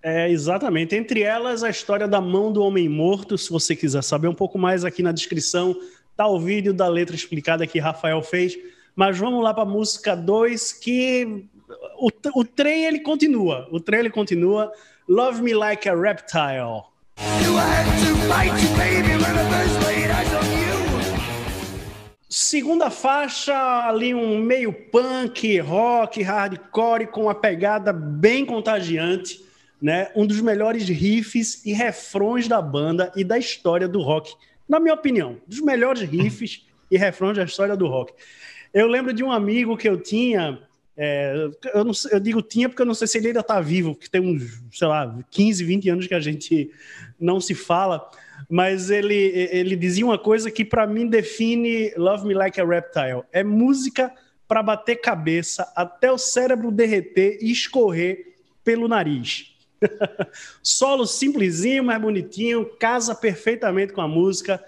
É, 0.02 0.29
exatamente. 0.29 0.97
Entre 0.97 1.23
elas, 1.23 1.62
a 1.62 1.71
história 1.71 2.09
da 2.09 2.21
mão 2.21 2.52
do 2.52 2.61
homem 2.61 2.88
morto. 2.88 3.38
Se 3.38 3.50
você 3.50 3.76
quiser 3.76 4.02
saber 4.02 4.26
um 4.26 4.35
pouco 4.35 4.59
mais 4.59 4.85
aqui 4.85 5.00
na 5.00 5.12
descrição, 5.12 5.76
tá 6.17 6.26
o 6.26 6.40
vídeo 6.40 6.75
da 6.75 6.88
letra 6.88 7.14
explicada 7.14 7.69
que 7.69 7.79
Rafael 7.79 8.21
fez. 8.21 8.59
Mas 8.97 9.17
vamos 9.17 9.45
lá 9.45 9.55
para 9.55 9.62
a 9.62 9.67
música 9.67 10.17
2, 10.17 10.73
que 10.73 11.47
o, 11.99 12.11
o 12.35 12.44
trem 12.44 12.85
ele 12.85 13.00
continua. 13.00 13.68
O 13.70 13.80
trem 13.80 14.00
ele 14.00 14.11
continua. 14.11 14.73
Love 15.08 15.42
Me 15.42 15.54
Like 15.54 15.88
a 15.88 15.94
Reptile. 15.94 16.85
Segunda 22.28 22.90
faixa, 22.90 23.54
ali 23.87 24.14
um 24.14 24.38
meio 24.38 24.73
punk, 24.73 25.58
rock, 25.61 26.23
hardcore, 26.23 27.06
com 27.06 27.23
uma 27.23 27.35
pegada 27.35 27.92
bem 27.92 28.44
contagiante, 28.44 29.42
né? 29.80 30.11
Um 30.14 30.26
dos 30.26 30.40
melhores 30.40 30.88
riffs 30.88 31.64
e 31.64 31.73
refrões 31.73 32.46
da 32.46 32.61
banda 32.61 33.11
e 33.16 33.25
da 33.25 33.38
história 33.38 33.88
do 33.88 34.02
rock. 34.02 34.35
Na 34.68 34.78
minha 34.78 34.94
opinião, 34.94 35.38
dos 35.46 35.61
melhores 35.61 36.02
riffs 36.02 36.66
e 36.90 36.99
refrões 36.99 37.37
da 37.37 37.44
história 37.44 37.76
do 37.76 37.87
rock. 37.87 38.12
Eu 38.75 38.87
lembro 38.87 39.12
de 39.12 39.25
um 39.25 39.32
amigo 39.32 39.76
que 39.76 39.88
eu 39.88 39.99
tinha, 39.99 40.61
é, 40.97 41.50
eu, 41.75 41.85
não, 41.85 41.93
eu, 42.11 42.19
digo 42.19 42.41
tinha 42.41 42.69
porque 42.69 42.81
eu 42.81 42.87
não 42.87 42.95
sei 42.95 43.07
se 43.07 43.19
ele 43.19 43.29
ainda 43.29 43.41
está 43.41 43.61
vivo, 43.61 43.95
porque 43.95 44.09
tem 44.09 44.21
uns, 44.21 44.62
sei 44.73 44.88
lá, 44.88 45.19
15, 45.31 45.62
20 45.62 45.91
anos 45.91 46.07
que 46.07 46.15
a 46.15 46.21
gente 46.21 46.71
não 47.21 47.38
se 47.38 47.55
fala, 47.55 48.11
mas 48.49 48.88
ele, 48.88 49.15
ele 49.15 49.76
dizia 49.76 50.07
uma 50.07 50.19
coisa 50.19 50.50
que 50.50 50.65
para 50.65 50.87
mim 50.87 51.07
define 51.07 51.93
Love 51.97 52.26
Me 52.26 52.35
Like 52.35 52.59
a 52.61 52.65
Reptile: 52.65 53.23
é 53.31 53.45
música 53.45 54.11
para 54.49 54.62
bater 54.62 54.97
cabeça 54.97 55.71
até 55.76 56.11
o 56.11 56.17
cérebro 56.17 56.71
derreter 56.71 57.38
e 57.43 57.50
escorrer 57.50 58.37
pelo 58.65 58.88
nariz. 58.88 59.55
Solo 60.62 61.07
simplesinho, 61.07 61.85
mais 61.85 62.00
bonitinho, 62.00 62.65
casa 62.79 63.15
perfeitamente 63.15 63.93
com 63.93 64.00
a 64.00 64.09
música. 64.09 64.65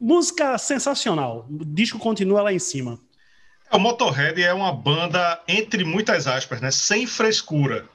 Música 0.00 0.56
sensacional. 0.58 1.48
O 1.50 1.64
disco 1.64 1.98
continua 1.98 2.42
lá 2.42 2.52
em 2.52 2.58
cima. 2.58 3.00
O 3.72 3.78
Motorhead 3.78 4.42
é 4.42 4.52
uma 4.52 4.72
banda, 4.72 5.40
entre 5.48 5.82
muitas 5.82 6.26
aspas, 6.26 6.60
né, 6.60 6.70
sem 6.70 7.06
frescura. 7.06 7.88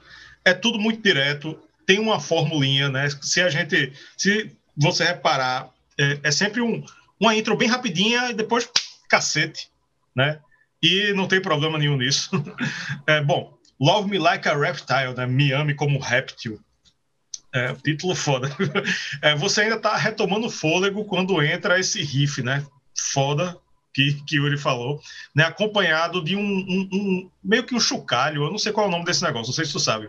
É 0.44 0.52
tudo 0.52 0.78
muito 0.78 1.00
direto, 1.00 1.58
tem 1.86 1.98
uma 1.98 2.20
formulinha, 2.20 2.88
né? 2.88 3.08
Se 3.22 3.40
a 3.40 3.48
gente. 3.48 3.92
Se 4.16 4.50
você 4.76 5.04
reparar, 5.04 5.70
é, 5.98 6.20
é 6.24 6.30
sempre 6.30 6.60
um, 6.60 6.84
uma 7.18 7.34
intro 7.34 7.56
bem 7.56 7.68
rapidinha 7.68 8.30
e 8.30 8.34
depois 8.34 8.68
cacete, 9.08 9.70
né? 10.14 10.38
E 10.82 11.12
não 11.14 11.26
tem 11.26 11.40
problema 11.40 11.78
nenhum 11.78 11.96
nisso. 11.96 12.30
É, 13.06 13.22
bom, 13.22 13.56
Love 13.80 14.10
Me 14.10 14.18
Like 14.18 14.48
a 14.48 14.56
Reptile, 14.56 15.14
né? 15.16 15.26
Me 15.26 15.52
ame 15.52 15.74
como 15.74 15.98
réptil. 15.98 16.60
É, 17.54 17.72
título 17.74 18.14
foda. 18.14 18.50
É, 19.22 19.34
você 19.34 19.62
ainda 19.62 19.78
tá 19.78 19.96
retomando 19.96 20.50
fôlego 20.50 21.04
quando 21.04 21.42
entra 21.42 21.80
esse 21.80 22.02
riff, 22.02 22.42
né? 22.42 22.66
Foda, 23.12 23.56
que, 23.98 24.22
que 24.22 24.38
o 24.38 24.44
Yuri 24.44 24.56
falou, 24.56 25.00
né? 25.34 25.42
Acompanhado 25.42 26.22
de 26.22 26.36
um, 26.36 26.40
um, 26.40 26.88
um, 26.92 27.30
meio 27.42 27.64
que 27.64 27.74
um 27.74 27.80
chocalho, 27.80 28.44
eu 28.44 28.50
não 28.50 28.58
sei 28.58 28.72
qual 28.72 28.86
é 28.86 28.88
o 28.88 28.92
nome 28.92 29.04
desse 29.04 29.24
negócio, 29.24 29.48
não 29.48 29.54
sei 29.54 29.64
se 29.64 29.72
tu 29.72 29.80
sabe, 29.80 30.08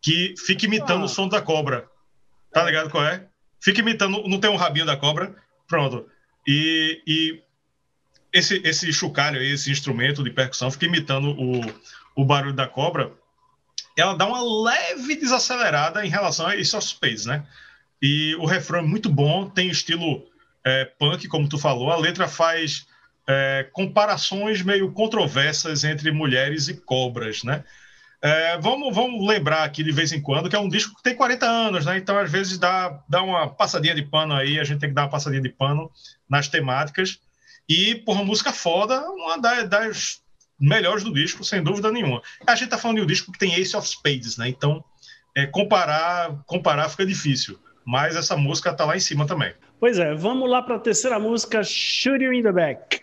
que 0.00 0.34
fica 0.38 0.66
imitando 0.66 1.02
ah. 1.02 1.06
o 1.06 1.08
som 1.08 1.26
da 1.26 1.42
cobra. 1.42 1.88
Tá 2.52 2.62
ligado 2.62 2.90
qual 2.90 3.04
é? 3.04 3.26
Fica 3.60 3.80
imitando, 3.80 4.22
não 4.28 4.38
tem 4.38 4.50
um 4.50 4.56
rabinho 4.56 4.86
da 4.86 4.96
cobra? 4.96 5.34
Pronto. 5.66 6.06
E, 6.46 7.02
e 7.04 7.42
esse, 8.32 8.60
esse 8.64 8.92
chocalho 8.92 9.40
aí, 9.40 9.50
esse 9.50 9.70
instrumento 9.72 10.22
de 10.22 10.30
percussão, 10.30 10.70
fica 10.70 10.86
imitando 10.86 11.30
o, 11.30 11.60
o 12.14 12.24
barulho 12.24 12.54
da 12.54 12.68
cobra. 12.68 13.12
Ela 13.96 14.14
dá 14.14 14.26
uma 14.26 14.42
leve 14.70 15.16
desacelerada 15.16 16.06
em 16.06 16.08
relação 16.08 16.46
a 16.46 16.56
Ace 16.56 16.76
of 16.76 16.86
Spades, 16.86 17.26
né? 17.26 17.44
E 18.00 18.36
o 18.36 18.44
refrão 18.44 18.80
é 18.80 18.82
muito 18.82 19.08
bom, 19.08 19.48
tem 19.48 19.68
estilo 19.68 20.24
é, 20.64 20.84
punk, 20.84 21.26
como 21.26 21.48
tu 21.48 21.58
falou. 21.58 21.90
A 21.90 21.96
letra 21.96 22.28
faz 22.28 22.86
é, 23.26 23.68
comparações 23.72 24.62
meio 24.62 24.92
controversas 24.92 25.84
entre 25.84 26.10
mulheres 26.10 26.68
e 26.68 26.74
cobras, 26.74 27.42
né? 27.42 27.64
É, 28.20 28.56
vamos, 28.58 28.94
vamos 28.94 29.26
lembrar 29.28 29.64
aqui 29.64 29.82
de 29.82 29.92
vez 29.92 30.10
em 30.10 30.20
quando 30.20 30.48
que 30.48 30.56
é 30.56 30.58
um 30.58 30.68
disco 30.68 30.96
que 30.96 31.02
tem 31.02 31.14
40 31.14 31.46
anos, 31.46 31.84
né? 31.84 31.98
Então, 31.98 32.18
às 32.18 32.30
vezes, 32.30 32.56
dá, 32.56 33.02
dá 33.06 33.22
uma 33.22 33.48
passadinha 33.50 33.94
de 33.94 34.02
pano 34.02 34.32
aí, 34.32 34.58
a 34.58 34.64
gente 34.64 34.80
tem 34.80 34.88
que 34.88 34.94
dar 34.94 35.02
uma 35.02 35.10
passadinha 35.10 35.42
de 35.42 35.50
pano 35.50 35.90
nas 36.28 36.48
temáticas. 36.48 37.18
E, 37.68 37.96
por 37.96 38.14
uma 38.14 38.24
música 38.24 38.50
foda, 38.50 38.98
uma 39.10 39.36
das 39.38 40.22
melhores 40.58 41.04
do 41.04 41.12
disco, 41.12 41.44
sem 41.44 41.62
dúvida 41.62 41.92
nenhuma. 41.92 42.22
A 42.46 42.54
gente 42.54 42.70
tá 42.70 42.78
falando 42.78 42.96
de 42.96 43.02
um 43.02 43.06
disco 43.06 43.30
que 43.30 43.38
tem 43.38 43.54
Ace 43.56 43.76
of 43.76 43.86
Spades, 43.86 44.38
né? 44.38 44.48
Então, 44.48 44.82
é, 45.36 45.46
comparar, 45.46 46.42
comparar 46.46 46.88
fica 46.88 47.04
difícil. 47.04 47.58
Mas 47.84 48.16
essa 48.16 48.36
música 48.36 48.72
tá 48.72 48.86
lá 48.86 48.96
em 48.96 49.00
cima 49.00 49.26
também. 49.26 49.52
Pois 49.80 49.98
é, 49.98 50.14
vamos 50.14 50.48
lá 50.48 50.62
para 50.62 50.76
a 50.76 50.78
terceira 50.78 51.18
música, 51.18 51.62
Shoot 51.62 52.22
You 52.22 52.32
in 52.32 52.42
the 52.42 52.52
Back. 52.52 53.00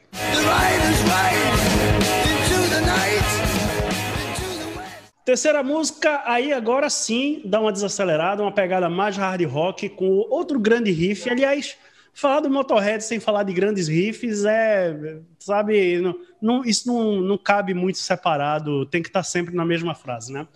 Terceira 5.24 5.62
música, 5.62 6.24
aí 6.26 6.52
agora 6.52 6.90
sim 6.90 7.42
dá 7.46 7.60
uma 7.60 7.72
desacelerada, 7.72 8.42
uma 8.42 8.52
pegada 8.52 8.90
mais 8.90 9.16
hard 9.18 9.44
rock, 9.46 9.90
com 9.90 10.06
outro 10.30 10.60
grande 10.60 10.92
riff. 10.92 11.30
Aliás, 11.30 11.78
falar 12.14 12.40
do 12.40 12.50
Motorhead 12.50 13.04
sem 13.04 13.20
falar 13.20 13.44
de 13.44 13.54
grandes 13.54 13.88
riffs 13.88 14.44
é, 14.46 15.20
sabe, 15.38 16.02
não, 16.02 16.16
não, 16.42 16.66
isso 16.66 16.88
não, 16.88 17.22
não 17.22 17.38
cabe 17.38 17.74
muito 17.74 18.00
separado, 18.00 18.86
tem 18.88 19.02
que 19.02 19.10
estar 19.10 19.24
sempre 19.24 19.56
na 19.56 19.64
mesma 19.64 19.94
frase, 19.94 20.34
né? 20.34 20.48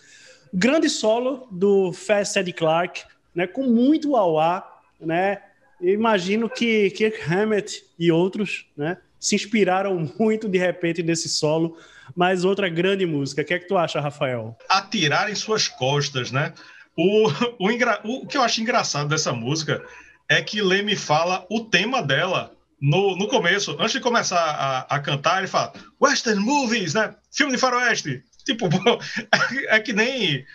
Grande 0.53 0.89
solo 0.89 1.47
do 1.51 1.91
Fast 1.93 2.39
Eddie 2.39 2.53
Clark, 2.53 3.03
né, 3.33 3.45
com 3.45 3.63
muito 3.63 4.15
auá, 4.15 4.79
né? 4.99 5.41
Eu 5.81 5.93
imagino 5.93 6.49
que 6.49 6.89
Kirk 6.91 7.21
Hammett 7.31 7.83
e 7.97 8.11
outros, 8.11 8.65
né, 8.75 8.97
se 9.19 9.35
inspiraram 9.35 10.11
muito 10.19 10.47
de 10.47 10.57
repente 10.57 11.03
nesse 11.03 11.29
solo, 11.29 11.77
mas 12.15 12.45
outra 12.45 12.69
grande 12.69 13.05
música. 13.05 13.41
O 13.41 13.45
que 13.45 13.53
é 13.53 13.59
que 13.59 13.67
tu 13.67 13.77
acha, 13.77 13.99
Rafael? 13.99 14.57
Atirar 14.69 15.29
em 15.29 15.35
suas 15.35 15.67
costas, 15.67 16.31
né? 16.31 16.53
O, 16.97 17.27
o, 17.59 17.67
o 18.03 18.27
que 18.27 18.37
eu 18.37 18.41
acho 18.41 18.61
engraçado 18.61 19.09
dessa 19.09 19.33
música 19.33 19.83
é 20.29 20.41
que 20.41 20.61
Leme 20.61 20.95
fala 20.95 21.45
o 21.49 21.65
tema 21.65 22.01
dela 22.01 22.55
no, 22.81 23.15
no 23.15 23.27
começo, 23.27 23.75
antes 23.79 23.93
de 23.93 23.99
começar 23.99 24.39
a, 24.39 24.95
a 24.95 24.99
cantar, 24.99 25.39
ele 25.39 25.47
fala 25.47 25.73
Western 26.01 26.39
Movies, 26.39 26.93
né? 26.93 27.15
Filme 27.31 27.53
de 27.53 27.57
faroeste. 27.57 28.23
Tipo, 28.45 28.69
é, 29.69 29.79
que 29.79 29.93
nem 29.93 30.45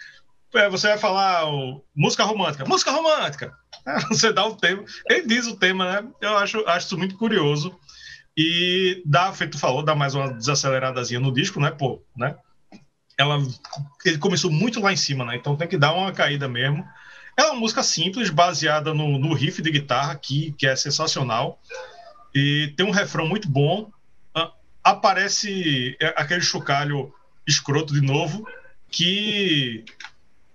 é, 0.54 0.68
você 0.68 0.88
vai 0.88 0.98
falar 0.98 1.44
música 1.94 2.24
romântica. 2.24 2.64
Música 2.64 2.90
romântica! 2.90 3.52
Você 4.08 4.32
dá 4.32 4.44
o 4.46 4.56
tema, 4.56 4.84
ele 5.08 5.26
diz 5.26 5.46
o 5.46 5.56
tema, 5.56 6.02
né? 6.02 6.08
Eu 6.20 6.36
acho, 6.36 6.66
acho 6.66 6.86
isso 6.86 6.98
muito 6.98 7.16
curioso. 7.16 7.78
E 8.36 9.02
dá, 9.04 9.32
feito 9.32 9.58
falou, 9.58 9.82
dá 9.82 9.94
mais 9.94 10.14
uma 10.14 10.32
desaceleradazinha 10.32 11.20
no 11.20 11.32
disco, 11.32 11.60
né? 11.60 11.70
Pô, 11.70 12.02
né? 12.16 12.36
Ela, 13.18 13.38
ele 14.04 14.18
começou 14.18 14.50
muito 14.50 14.80
lá 14.80 14.92
em 14.92 14.96
cima, 14.96 15.24
né? 15.24 15.36
Então 15.36 15.56
tem 15.56 15.68
que 15.68 15.76
dar 15.76 15.92
uma 15.92 16.12
caída 16.12 16.48
mesmo. 16.48 16.86
É 17.36 17.44
uma 17.44 17.54
música 17.54 17.82
simples, 17.82 18.30
baseada 18.30 18.94
no, 18.94 19.18
no 19.18 19.34
riff 19.34 19.60
de 19.60 19.70
guitarra 19.70 20.12
aqui, 20.12 20.54
que 20.56 20.66
é 20.66 20.74
sensacional. 20.74 21.60
E 22.34 22.72
tem 22.76 22.86
um 22.86 22.90
refrão 22.90 23.26
muito 23.26 23.48
bom. 23.48 23.90
Ah, 24.34 24.52
aparece 24.82 25.96
aquele 26.16 26.40
chocalho 26.40 27.12
escroto 27.46 27.92
de 27.92 28.00
novo, 28.00 28.46
que 28.90 29.84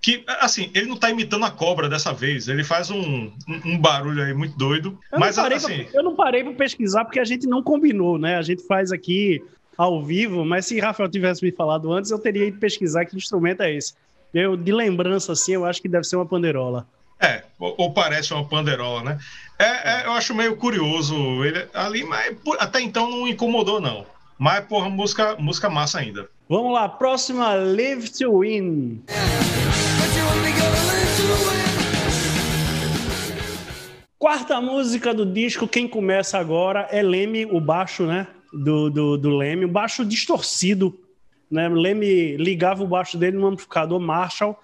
que, 0.06 0.24
assim, 0.40 0.70
ele 0.76 0.86
não 0.86 0.98
tá 0.98 1.10
imitando 1.10 1.46
a 1.46 1.50
cobra 1.50 1.90
dessa 1.90 2.14
vez. 2.14 2.48
Ele 2.48 2.64
faz 2.64 2.92
um, 2.92 3.32
um, 3.48 3.62
um 3.66 3.78
barulho 3.80 4.22
aí 4.22 4.36
muito 4.36 4.56
doido. 4.56 5.00
Eu 5.12 5.20
mas, 5.20 5.36
assim... 5.40 5.86
Pra, 5.86 6.00
eu 6.00 6.04
não 6.04 6.16
parei 6.16 6.44
para 6.44 6.54
pesquisar 6.54 7.06
porque 7.06 7.20
a 7.20 7.26
gente 7.26 7.48
não 7.48 7.64
combinou, 7.64 8.20
né? 8.20 8.38
A 8.38 8.44
gente 8.44 8.62
faz 8.68 8.92
aqui 8.92 9.44
ao 9.76 10.04
vivo, 10.04 10.46
mas 10.46 10.68
se 10.68 10.80
Rafael 10.80 11.10
tivesse 11.10 11.44
me 11.44 11.52
falado 11.52 11.92
antes, 11.92 12.12
eu 12.12 12.20
teria 12.20 12.46
ido 12.46 12.60
pesquisar 12.60 13.04
que 13.06 13.18
instrumento 13.18 13.64
é 13.64 13.74
esse. 13.74 13.96
Eu, 14.32 14.56
de 14.56 14.72
lembrança, 14.72 15.32
assim, 15.32 15.54
eu 15.54 15.66
acho 15.66 15.82
que 15.82 15.90
deve 15.90 16.04
ser 16.04 16.18
uma 16.18 16.26
panderola. 16.28 16.86
É, 17.20 17.42
ou, 17.58 17.92
parece 17.92 18.32
uma 18.32 18.46
panderola, 18.46 19.02
né? 19.02 19.18
É, 19.58 20.04
é, 20.04 20.06
eu 20.06 20.12
acho 20.12 20.36
meio 20.36 20.56
curioso 20.56 21.16
ele 21.44 21.68
ali, 21.74 22.04
mas 22.04 22.32
até 22.60 22.80
então 22.80 23.10
não 23.10 23.28
incomodou, 23.28 23.82
não. 23.82 24.06
Mas, 24.38 24.64
porra, 24.66 24.88
música, 24.88 25.36
música 25.40 25.68
massa 25.68 25.98
ainda. 25.98 26.30
Vamos 26.48 26.74
lá, 26.74 26.88
próxima, 26.88 27.56
Live 27.56 28.12
to 28.12 28.42
Win. 28.42 29.02
Quarta 34.18 34.62
música 34.62 35.14
do 35.14 35.26
disco, 35.26 35.68
quem 35.68 35.88
começa 35.90 36.38
agora 36.38 36.88
é 36.90 37.02
Leme, 37.02 37.46
o 37.46 37.60
baixo, 37.60 38.06
né? 38.06 38.28
Do, 38.54 38.90
do, 38.90 39.18
do 39.18 39.30
Leme, 39.36 39.66
o 39.66 39.70
baixo 39.70 40.06
distorcido. 40.06 40.98
Né? 41.52 41.68
Leme 41.68 42.38
ligava 42.38 42.82
o 42.82 42.88
baixo 42.88 43.18
dele 43.18 43.38
no 43.38 43.48
amplificador 43.48 44.00
Marshall 44.00 44.58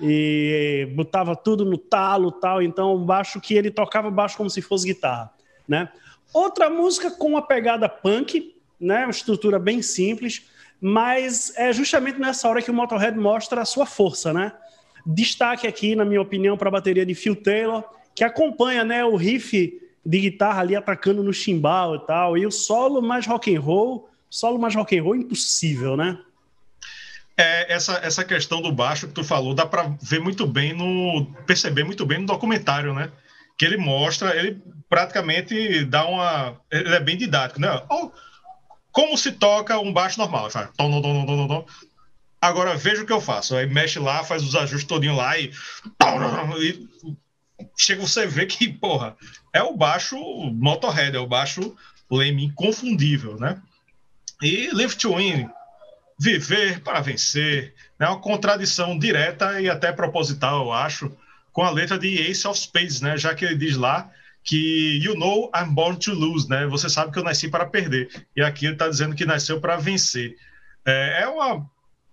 e 0.00 0.88
botava 0.94 1.36
tudo 1.36 1.66
no 1.66 1.76
talo 1.76 2.32
tal. 2.32 2.62
Então, 2.62 2.94
o 2.94 2.98
baixo 2.98 3.40
que 3.40 3.54
ele 3.54 3.70
tocava 3.70 4.10
baixo 4.10 4.38
como 4.38 4.48
se 4.48 4.62
fosse 4.62 4.86
guitarra, 4.86 5.30
né? 5.68 5.90
Outra 6.32 6.70
música 6.70 7.10
com 7.10 7.28
uma 7.28 7.42
pegada 7.42 7.88
punk, 7.88 8.54
né? 8.80 9.04
Uma 9.04 9.10
estrutura 9.10 9.58
bem 9.58 9.82
simples, 9.82 10.48
mas 10.80 11.52
é 11.56 11.72
justamente 11.74 12.18
nessa 12.18 12.48
hora 12.48 12.62
que 12.62 12.70
o 12.70 12.74
Motorhead 12.74 13.18
mostra 13.18 13.60
a 13.60 13.64
sua 13.66 13.84
força, 13.84 14.32
né? 14.32 14.52
Destaque 15.06 15.66
aqui, 15.66 15.94
na 15.94 16.06
minha 16.06 16.22
opinião, 16.22 16.56
para 16.56 16.68
a 16.68 16.72
bateria 16.72 17.04
de 17.04 17.14
Phil 17.14 17.36
Taylor, 17.36 17.84
que 18.14 18.24
acompanha 18.24 18.84
né, 18.84 19.04
o 19.04 19.16
riff 19.16 19.80
de 20.04 20.20
guitarra 20.20 20.60
ali 20.60 20.76
atacando 20.76 21.22
no 21.22 21.32
chimbal 21.32 21.96
e 21.96 22.06
tal, 22.06 22.36
e 22.36 22.46
o 22.46 22.50
solo 22.50 23.00
mais 23.00 23.26
rock 23.26 23.54
and 23.54 23.60
roll, 23.60 24.08
solo 24.28 24.58
mais 24.58 24.74
rock 24.74 24.98
and 24.98 25.02
roll 25.02 25.16
impossível, 25.16 25.96
né? 25.96 26.18
É, 27.36 27.72
essa, 27.72 27.94
essa 28.02 28.24
questão 28.24 28.62
do 28.62 28.70
baixo 28.70 29.08
que 29.08 29.14
tu 29.14 29.24
falou, 29.24 29.54
dá 29.54 29.66
para 29.66 29.90
ver 30.00 30.20
muito 30.20 30.46
bem 30.46 30.72
no 30.72 31.26
perceber 31.46 31.82
muito 31.82 32.06
bem 32.06 32.20
no 32.20 32.26
documentário, 32.26 32.94
né? 32.94 33.10
Que 33.58 33.64
ele 33.64 33.76
mostra, 33.76 34.36
ele 34.36 34.62
praticamente 34.88 35.84
dá 35.84 36.06
uma, 36.06 36.60
ele 36.70 36.94
é 36.94 37.00
bem 37.00 37.16
didático, 37.16 37.60
né? 37.60 37.68
Como 38.92 39.18
se 39.18 39.32
toca 39.32 39.78
um 39.78 39.92
baixo 39.92 40.20
normal, 40.20 40.48
Agora 42.40 42.76
veja 42.76 43.02
o 43.02 43.06
que 43.06 43.12
eu 43.12 43.22
faço. 43.22 43.56
Aí 43.56 43.66
mexe 43.66 43.98
lá, 43.98 44.22
faz 44.22 44.42
os 44.42 44.54
ajustes 44.54 44.86
todinho 44.86 45.16
lá 45.16 45.36
e, 45.38 45.50
e 46.60 46.88
chega 47.76 48.02
você 48.02 48.26
ver 48.26 48.46
que, 48.46 48.68
porra, 48.68 49.16
é 49.52 49.62
o 49.62 49.76
baixo 49.76 50.16
Motorhead, 50.52 51.16
é 51.16 51.20
o 51.20 51.26
baixo 51.26 51.74
Leme 52.10 52.44
inconfundível, 52.44 53.36
né? 53.38 53.60
E 54.42 54.70
Live 54.72 54.96
to 54.96 55.16
Win, 55.16 55.48
viver 56.18 56.80
para 56.80 57.00
vencer, 57.00 57.74
é 57.98 58.04
né? 58.04 58.08
uma 58.08 58.20
contradição 58.20 58.98
direta 58.98 59.60
e 59.60 59.68
até 59.68 59.92
proposital, 59.92 60.66
eu 60.66 60.72
acho, 60.72 61.10
com 61.52 61.62
a 61.62 61.70
letra 61.70 61.98
de 61.98 62.20
Ace 62.20 62.46
of 62.46 62.58
Spades, 62.58 63.00
né? 63.00 63.16
Já 63.16 63.34
que 63.34 63.44
ele 63.44 63.56
diz 63.56 63.76
lá 63.76 64.10
que 64.42 65.00
you 65.02 65.16
know 65.16 65.50
I'm 65.56 65.72
born 65.72 65.98
to 65.98 66.12
lose, 66.12 66.48
né? 66.48 66.66
Você 66.66 66.88
sabe 66.90 67.12
que 67.12 67.18
eu 67.18 67.24
nasci 67.24 67.48
para 67.48 67.66
perder. 67.66 68.08
E 68.36 68.42
aqui 68.42 68.66
ele 68.66 68.74
está 68.74 68.88
dizendo 68.88 69.16
que 69.16 69.24
nasceu 69.24 69.60
para 69.60 69.76
vencer. 69.76 70.36
É, 70.84 71.22
é 71.22 71.28
uma 71.28 71.66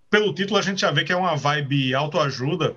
pelo 0.08 0.34
título 0.34 0.58
a 0.58 0.62
gente 0.62 0.80
já 0.82 0.90
vê 0.90 1.04
que 1.04 1.12
é 1.12 1.16
uma 1.16 1.36
vibe 1.36 1.94
autoajuda 1.94 2.76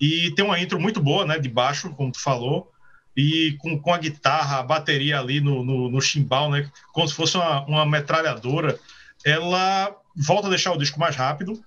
e 0.00 0.32
tem 0.34 0.44
uma 0.44 0.58
intro 0.58 0.80
muito 0.80 1.00
boa, 1.00 1.26
né, 1.26 1.38
de 1.38 1.48
baixo, 1.48 1.90
como 1.90 2.12
tu 2.12 2.20
falou, 2.20 2.70
e 3.16 3.56
com, 3.58 3.78
com 3.78 3.92
a 3.92 3.98
guitarra, 3.98 4.58
a 4.58 4.62
bateria 4.62 5.18
ali 5.18 5.40
no, 5.40 5.64
no, 5.64 5.90
no 5.90 6.00
chimbal, 6.00 6.50
né, 6.50 6.70
como 6.92 7.06
se 7.06 7.14
fosse 7.14 7.36
uma, 7.36 7.64
uma 7.66 7.86
metralhadora, 7.86 8.78
ela 9.24 9.94
volta 10.16 10.46
a 10.46 10.50
deixar 10.50 10.72
o 10.72 10.78
disco 10.78 10.98
mais 10.98 11.14
rápido 11.14 11.62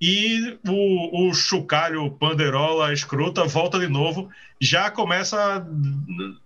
e 0.00 0.58
o, 0.66 1.28
o 1.28 1.34
chocalho 1.34 2.10
panderola 2.12 2.92
escrota 2.92 3.44
volta 3.44 3.78
de 3.78 3.88
novo, 3.88 4.30
já 4.60 4.90
começa 4.90 5.36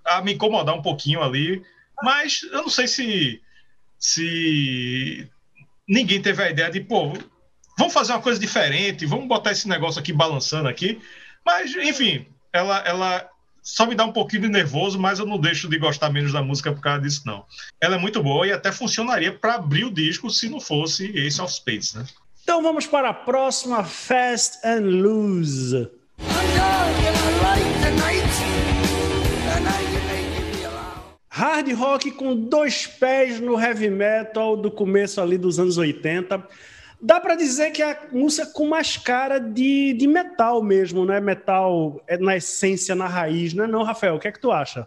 a, 0.07 0.19
a, 0.19 0.23
me 0.23 0.35
incomodar 0.35 0.75
um 0.75 0.83
pouquinho 0.83 1.23
ali, 1.23 1.63
mas 2.03 2.43
eu 2.45 2.63
não 2.63 2.71
sei 2.71 2.87
se, 2.87 3.43
se 3.99 5.29
ninguém 5.87 6.23
teve 6.23 6.43
a 6.43 6.51
ideia 6.51 6.71
de, 6.71 6.81
pô, 6.81 7.13
vamos 7.77 7.93
fazer 7.93 8.13
uma 8.13 8.23
coisa 8.23 8.41
diferente, 8.41 9.07
vamos 9.07 9.29
botar 9.29 9.53
esse 9.53 9.69
negócio 9.69 10.01
aqui 10.01 10.13
balançando 10.13 10.69
aqui, 10.69 11.01
mas, 11.45 11.75
enfim, 11.77 12.27
ela, 12.53 12.79
ela 12.87 13.29
só 13.63 13.87
me 13.87 13.95
dá 13.95 14.05
um 14.05 14.13
pouquinho 14.13 14.43
de 14.43 14.49
nervoso, 14.49 14.99
mas 14.99 15.19
eu 15.19 15.27
não 15.27 15.39
deixo 15.39 15.69
de 15.69 15.79
gostar 15.79 16.11
menos 16.11 16.33
da 16.33 16.43
música 16.43 16.73
por 16.73 16.81
causa 16.81 17.03
disso, 17.03 17.23
não. 17.25 17.45
Ela 17.81 17.97
é 17.97 17.99
muito 17.99 18.23
boa 18.23 18.47
e 18.47 18.53
até 18.53 18.73
funcionaria 18.73 19.33
para 19.33 19.55
abrir 19.55 19.85
o 19.85 19.91
disco 19.91 20.29
se 20.31 20.49
não 20.49 20.61
fosse 20.61 21.07
Ace 21.17 21.41
of 21.41 21.53
Spades, 21.53 21.95
né? 21.95 22.05
Então 22.43 22.61
vamos 22.61 22.87
para 22.87 23.11
a 23.11 23.15
próxima 23.15 23.85
Fast 23.85 24.67
and 24.67 24.81
Loose. 24.81 25.89
Hard 31.29 31.73
rock 31.73 32.11
com 32.11 32.37
dois 32.37 32.87
pés 32.87 33.41
no 33.41 33.59
heavy 33.59 33.89
metal 33.89 34.57
do 34.57 34.71
começo 34.71 35.21
ali 35.21 35.39
dos 35.39 35.59
anos 35.59 35.79
80. 35.79 36.47
Dá 37.03 37.19
para 37.19 37.35
dizer 37.35 37.73
que 37.73 37.83
é 37.83 37.93
a 37.93 37.99
música 38.13 38.47
com 38.47 38.69
mais 38.69 38.97
cara 38.97 39.41
de, 39.41 39.93
de 39.95 40.07
metal 40.07 40.63
mesmo, 40.63 41.05
né? 41.05 41.21
Metal 41.21 42.01
é 42.07 42.17
na 42.17 42.37
essência, 42.37 42.95
na 42.95 43.09
raiz, 43.09 43.53
né? 43.55 43.67
Não, 43.67 43.83
Rafael, 43.83 44.15
o 44.15 44.21
que 44.21 44.29
é 44.29 44.33
que 44.33 44.41
tu 44.41 44.53
acha? 44.53 44.87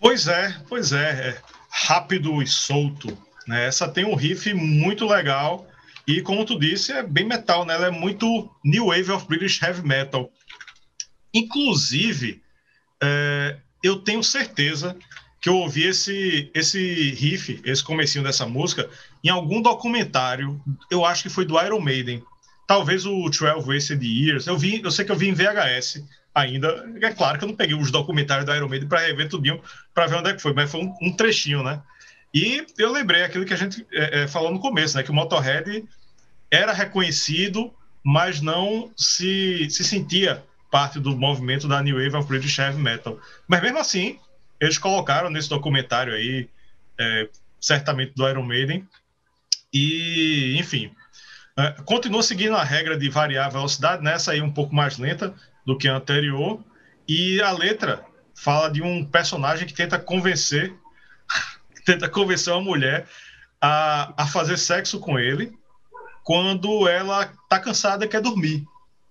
Pois 0.00 0.28
é, 0.28 0.56
pois 0.68 0.92
é. 0.92 1.30
é 1.30 1.38
rápido 1.68 2.40
e 2.40 2.46
solto. 2.46 3.18
Né? 3.46 3.66
Essa 3.66 3.88
tem 3.88 4.04
um 4.04 4.14
riff 4.14 4.52
muito 4.54 5.06
legal 5.06 5.66
e 6.06 6.22
como 6.22 6.44
tu 6.44 6.58
disse, 6.58 6.92
é 6.92 7.02
bem 7.02 7.26
metal, 7.26 7.66
né? 7.66 7.74
Ela 7.74 7.88
é 7.88 7.90
muito 7.90 8.50
New 8.64 8.86
Wave 8.86 9.10
of 9.10 9.26
British 9.26 9.60
Heavy 9.60 9.86
Metal. 9.86 10.30
Inclusive, 11.34 12.42
é, 13.02 13.58
eu 13.82 13.96
tenho 13.96 14.22
certeza 14.22 14.96
que 15.48 15.50
eu 15.50 15.56
ouvi 15.56 15.84
esse, 15.86 16.50
esse 16.52 17.10
riff, 17.12 17.58
esse 17.64 17.82
comecinho 17.82 18.22
dessa 18.22 18.44
música, 18.44 18.86
em 19.24 19.30
algum 19.30 19.62
documentário, 19.62 20.60
eu 20.90 21.06
acho 21.06 21.22
que 21.22 21.30
foi 21.30 21.46
do 21.46 21.58
Iron 21.58 21.80
Maiden. 21.80 22.22
Talvez 22.66 23.06
o 23.06 23.30
12 23.30 23.66
Wasted 23.66 24.04
Years. 24.04 24.46
Eu, 24.46 24.58
vi, 24.58 24.82
eu 24.84 24.90
sei 24.90 25.06
que 25.06 25.10
eu 25.10 25.16
vi 25.16 25.26
em 25.26 25.32
VHS 25.32 26.04
ainda. 26.34 26.86
É 27.00 27.10
claro 27.14 27.38
que 27.38 27.44
eu 27.44 27.48
não 27.48 27.56
peguei 27.56 27.74
os 27.74 27.90
documentários 27.90 28.44
do 28.44 28.54
Iron 28.54 28.68
Maiden 28.68 28.90
para 28.90 29.00
rever 29.00 29.26
tudinho, 29.30 29.58
para 29.94 30.06
ver 30.06 30.16
onde 30.16 30.28
é 30.28 30.34
que 30.34 30.42
foi, 30.42 30.52
mas 30.52 30.70
foi 30.70 30.82
um, 30.82 30.94
um, 31.00 31.16
trechinho, 31.16 31.62
né? 31.62 31.80
E 32.34 32.66
eu 32.76 32.92
lembrei 32.92 33.22
aquilo 33.22 33.46
que 33.46 33.54
a 33.54 33.56
gente 33.56 33.86
é, 33.90 34.24
é, 34.24 34.28
falou 34.28 34.52
no 34.52 34.60
começo, 34.60 34.98
né? 34.98 35.02
Que 35.02 35.10
o 35.10 35.14
Motorhead 35.14 35.82
era 36.50 36.74
reconhecido, 36.74 37.72
mas 38.04 38.42
não 38.42 38.90
se, 38.94 39.66
se 39.70 39.82
sentia 39.82 40.44
parte 40.70 41.00
do 41.00 41.16
movimento 41.16 41.66
da 41.66 41.82
New 41.82 41.96
Wave 41.96 42.16
of 42.16 42.28
British 42.28 42.58
Heavy 42.58 42.82
Metal. 42.82 43.18
Mas 43.48 43.62
mesmo 43.62 43.78
assim, 43.78 44.18
eles 44.60 44.78
colocaram 44.78 45.30
nesse 45.30 45.48
documentário 45.48 46.12
aí, 46.12 46.48
é, 46.98 47.28
certamente 47.60 48.14
do 48.14 48.28
Iron 48.28 48.42
Maiden, 48.42 48.86
e, 49.72 50.56
enfim, 50.58 50.94
é, 51.56 51.72
continua 51.84 52.22
seguindo 52.22 52.56
a 52.56 52.64
regra 52.64 52.96
de 52.96 53.08
variar 53.08 53.46
a 53.46 53.50
velocidade, 53.50 54.02
nessa 54.02 54.32
aí 54.32 54.40
um 54.40 54.52
pouco 54.52 54.74
mais 54.74 54.98
lenta 54.98 55.34
do 55.66 55.76
que 55.76 55.88
a 55.88 55.96
anterior, 55.96 56.62
e 57.06 57.40
a 57.42 57.50
letra 57.52 58.04
fala 58.34 58.70
de 58.70 58.82
um 58.82 59.04
personagem 59.04 59.66
que 59.66 59.74
tenta 59.74 59.98
convencer 59.98 60.72
tenta 61.84 62.08
convencer 62.08 62.52
uma 62.52 62.62
mulher 62.62 63.08
a, 63.60 64.22
a 64.22 64.26
fazer 64.26 64.56
sexo 64.56 65.00
com 65.00 65.18
ele 65.18 65.56
quando 66.22 66.86
ela 66.86 67.22
está 67.22 67.58
cansada 67.58 68.04
e 68.04 68.08
quer 68.08 68.20
dormir, 68.20 68.64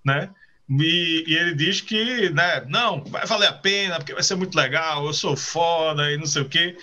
né? 0.05 0.29
E, 0.69 1.23
e, 1.25 1.33
ele 1.33 1.55
diz 1.55 1.79
que, 1.79 2.29
né, 2.31 2.65
não, 2.67 3.03
vai 3.05 3.25
valer 3.25 3.47
a 3.47 3.53
pena, 3.53 3.95
porque 3.97 4.13
vai 4.13 4.23
ser 4.23 4.35
muito 4.35 4.55
legal, 4.55 5.05
eu 5.05 5.13
sou 5.13 5.35
foda 5.37 6.11
e 6.11 6.17
não 6.17 6.25
sei 6.25 6.41
o 6.41 6.49
quê. 6.49 6.75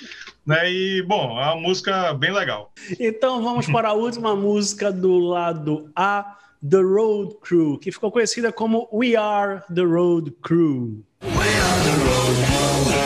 Né? 0.47 0.73
E, 0.73 1.03
bom, 1.03 1.39
é 1.39 1.45
uma 1.53 1.57
música 1.57 2.15
bem 2.15 2.33
legal. 2.33 2.73
Então 2.99 3.43
vamos 3.43 3.67
para 3.67 3.91
a 3.91 3.93
última 3.93 4.35
música 4.35 4.91
do 4.91 5.19
lado 5.19 5.91
A, 5.95 6.37
The 6.69 6.81
Road 6.81 7.37
Crew, 7.43 7.79
que 7.79 7.93
ficou 7.93 8.11
conhecida 8.11 8.51
como 8.51 8.89
We 8.91 9.17
Are 9.17 9.61
the 9.75 9.83
Road 9.83 10.33
Crew. 10.43 11.05
We 11.23 11.31
are 11.31 11.85
the 11.85 12.05
road 12.05 12.47
crew. 12.47 13.05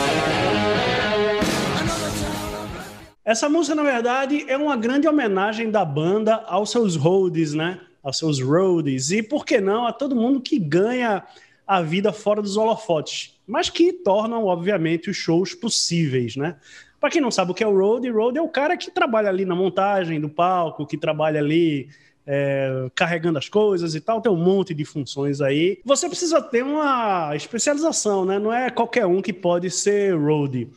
Essa 3.29 3.47
música, 3.47 3.75
na 3.75 3.83
verdade, 3.83 4.43
é 4.47 4.57
uma 4.57 4.75
grande 4.75 5.07
homenagem 5.07 5.69
da 5.69 5.85
banda 5.85 6.43
aos 6.47 6.71
seus 6.71 6.95
roadies, 6.95 7.53
né? 7.53 7.79
Aos 8.09 8.17
seus 8.17 8.41
roadies. 8.41 9.11
E, 9.11 9.21
por 9.21 9.45
que 9.45 9.61
não, 9.61 9.85
a 9.85 9.93
todo 9.93 10.15
mundo 10.15 10.41
que 10.41 10.57
ganha 10.57 11.23
a 11.65 11.81
vida 11.81 12.11
fora 12.11 12.41
dos 12.41 12.57
holofotes, 12.57 13.39
mas 13.45 13.69
que 13.69 13.93
tornam, 13.93 14.45
obviamente, 14.45 15.09
os 15.09 15.15
shows 15.15 15.53
possíveis, 15.53 16.35
né? 16.35 16.57
Para 16.99 17.11
quem 17.11 17.21
não 17.21 17.29
sabe 17.29 17.51
o 17.51 17.53
que 17.53 17.63
é 17.63 17.67
o 17.67 17.77
road, 17.77 18.09
road 18.09 18.37
é 18.37 18.41
o 18.41 18.49
cara 18.49 18.75
que 18.75 18.89
trabalha 18.89 19.29
ali 19.29 19.45
na 19.45 19.55
montagem 19.55 20.19
do 20.19 20.27
palco, 20.27 20.87
que 20.87 20.97
trabalha 20.97 21.39
ali 21.39 21.87
é, 22.25 22.89
carregando 22.93 23.37
as 23.37 23.47
coisas 23.47 23.95
e 23.95 24.01
tal, 24.01 24.19
tem 24.19 24.31
um 24.31 24.35
monte 24.35 24.73
de 24.73 24.83
funções 24.83 25.41
aí. 25.41 25.79
Você 25.85 26.07
precisa 26.07 26.41
ter 26.41 26.63
uma 26.63 27.35
especialização, 27.35 28.25
né? 28.25 28.37
Não 28.37 28.51
é 28.51 28.69
qualquer 28.69 29.05
um 29.05 29.21
que 29.21 29.31
pode 29.31 29.69
ser 29.69 30.15
road, 30.17 30.67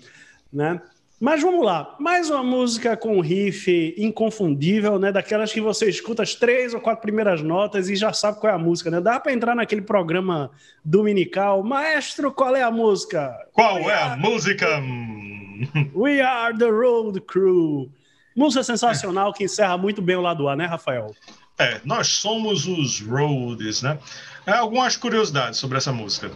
né? 0.53 0.81
Mas 1.23 1.41
vamos 1.41 1.65
lá, 1.65 1.95
mais 2.01 2.29
uma 2.31 2.43
música 2.43 2.97
com 2.97 3.21
riff 3.21 3.95
inconfundível, 3.97 4.99
né? 4.99 5.13
Daquelas 5.13 5.53
que 5.53 5.61
você 5.61 5.89
escuta 5.89 6.25
as 6.25 6.35
três 6.35 6.75
ou 6.75 6.81
quatro 6.81 7.01
primeiras 7.01 7.41
notas 7.41 7.89
e 7.89 7.95
já 7.95 8.13
sabe 8.13 8.41
qual 8.41 8.53
é 8.53 8.57
a 8.57 8.59
música, 8.59 8.91
né? 8.91 9.01
Dá 9.01 9.21
para 9.21 9.33
entrar 9.33 9.55
naquele 9.55 9.83
programa 9.83 10.51
dominical, 10.85 11.63
maestro, 11.63 12.33
qual 12.33 12.57
é 12.57 12.63
a 12.65 12.73
música? 12.73 13.33
Qual 13.53 13.77
We 13.77 13.83
é 13.83 13.95
are... 13.95 14.13
a 14.15 14.17
música? 14.17 14.67
We 15.95 16.21
Are 16.21 16.59
the 16.59 16.69
Road 16.69 17.21
Crew. 17.21 17.89
Música 18.35 18.65
sensacional 18.65 19.33
que 19.33 19.45
encerra 19.45 19.79
muito 19.79 20.03
bem 20.03 20.17
o 20.17 20.21
lado 20.21 20.49
A, 20.49 20.57
né, 20.57 20.67
Rafael? 20.67 21.15
É, 21.57 21.81
nós 21.85 22.09
somos 22.09 22.67
os 22.67 23.01
Roads, 23.01 23.81
né? 23.81 23.97
Algumas 24.45 24.97
curiosidades 24.97 25.61
sobre 25.61 25.79
essa 25.79 25.93
música. 25.93 26.33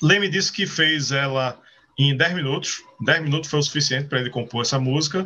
Leme 0.00 0.28
disse 0.28 0.52
que 0.52 0.68
fez 0.68 1.10
ela 1.10 1.58
em 1.98 2.16
10 2.16 2.34
minutos. 2.34 2.84
10 3.04 3.22
minutos 3.22 3.50
foi 3.50 3.60
o 3.60 3.62
suficiente 3.62 4.08
para 4.08 4.20
ele 4.20 4.30
compor 4.30 4.62
essa 4.62 4.78
música. 4.78 5.22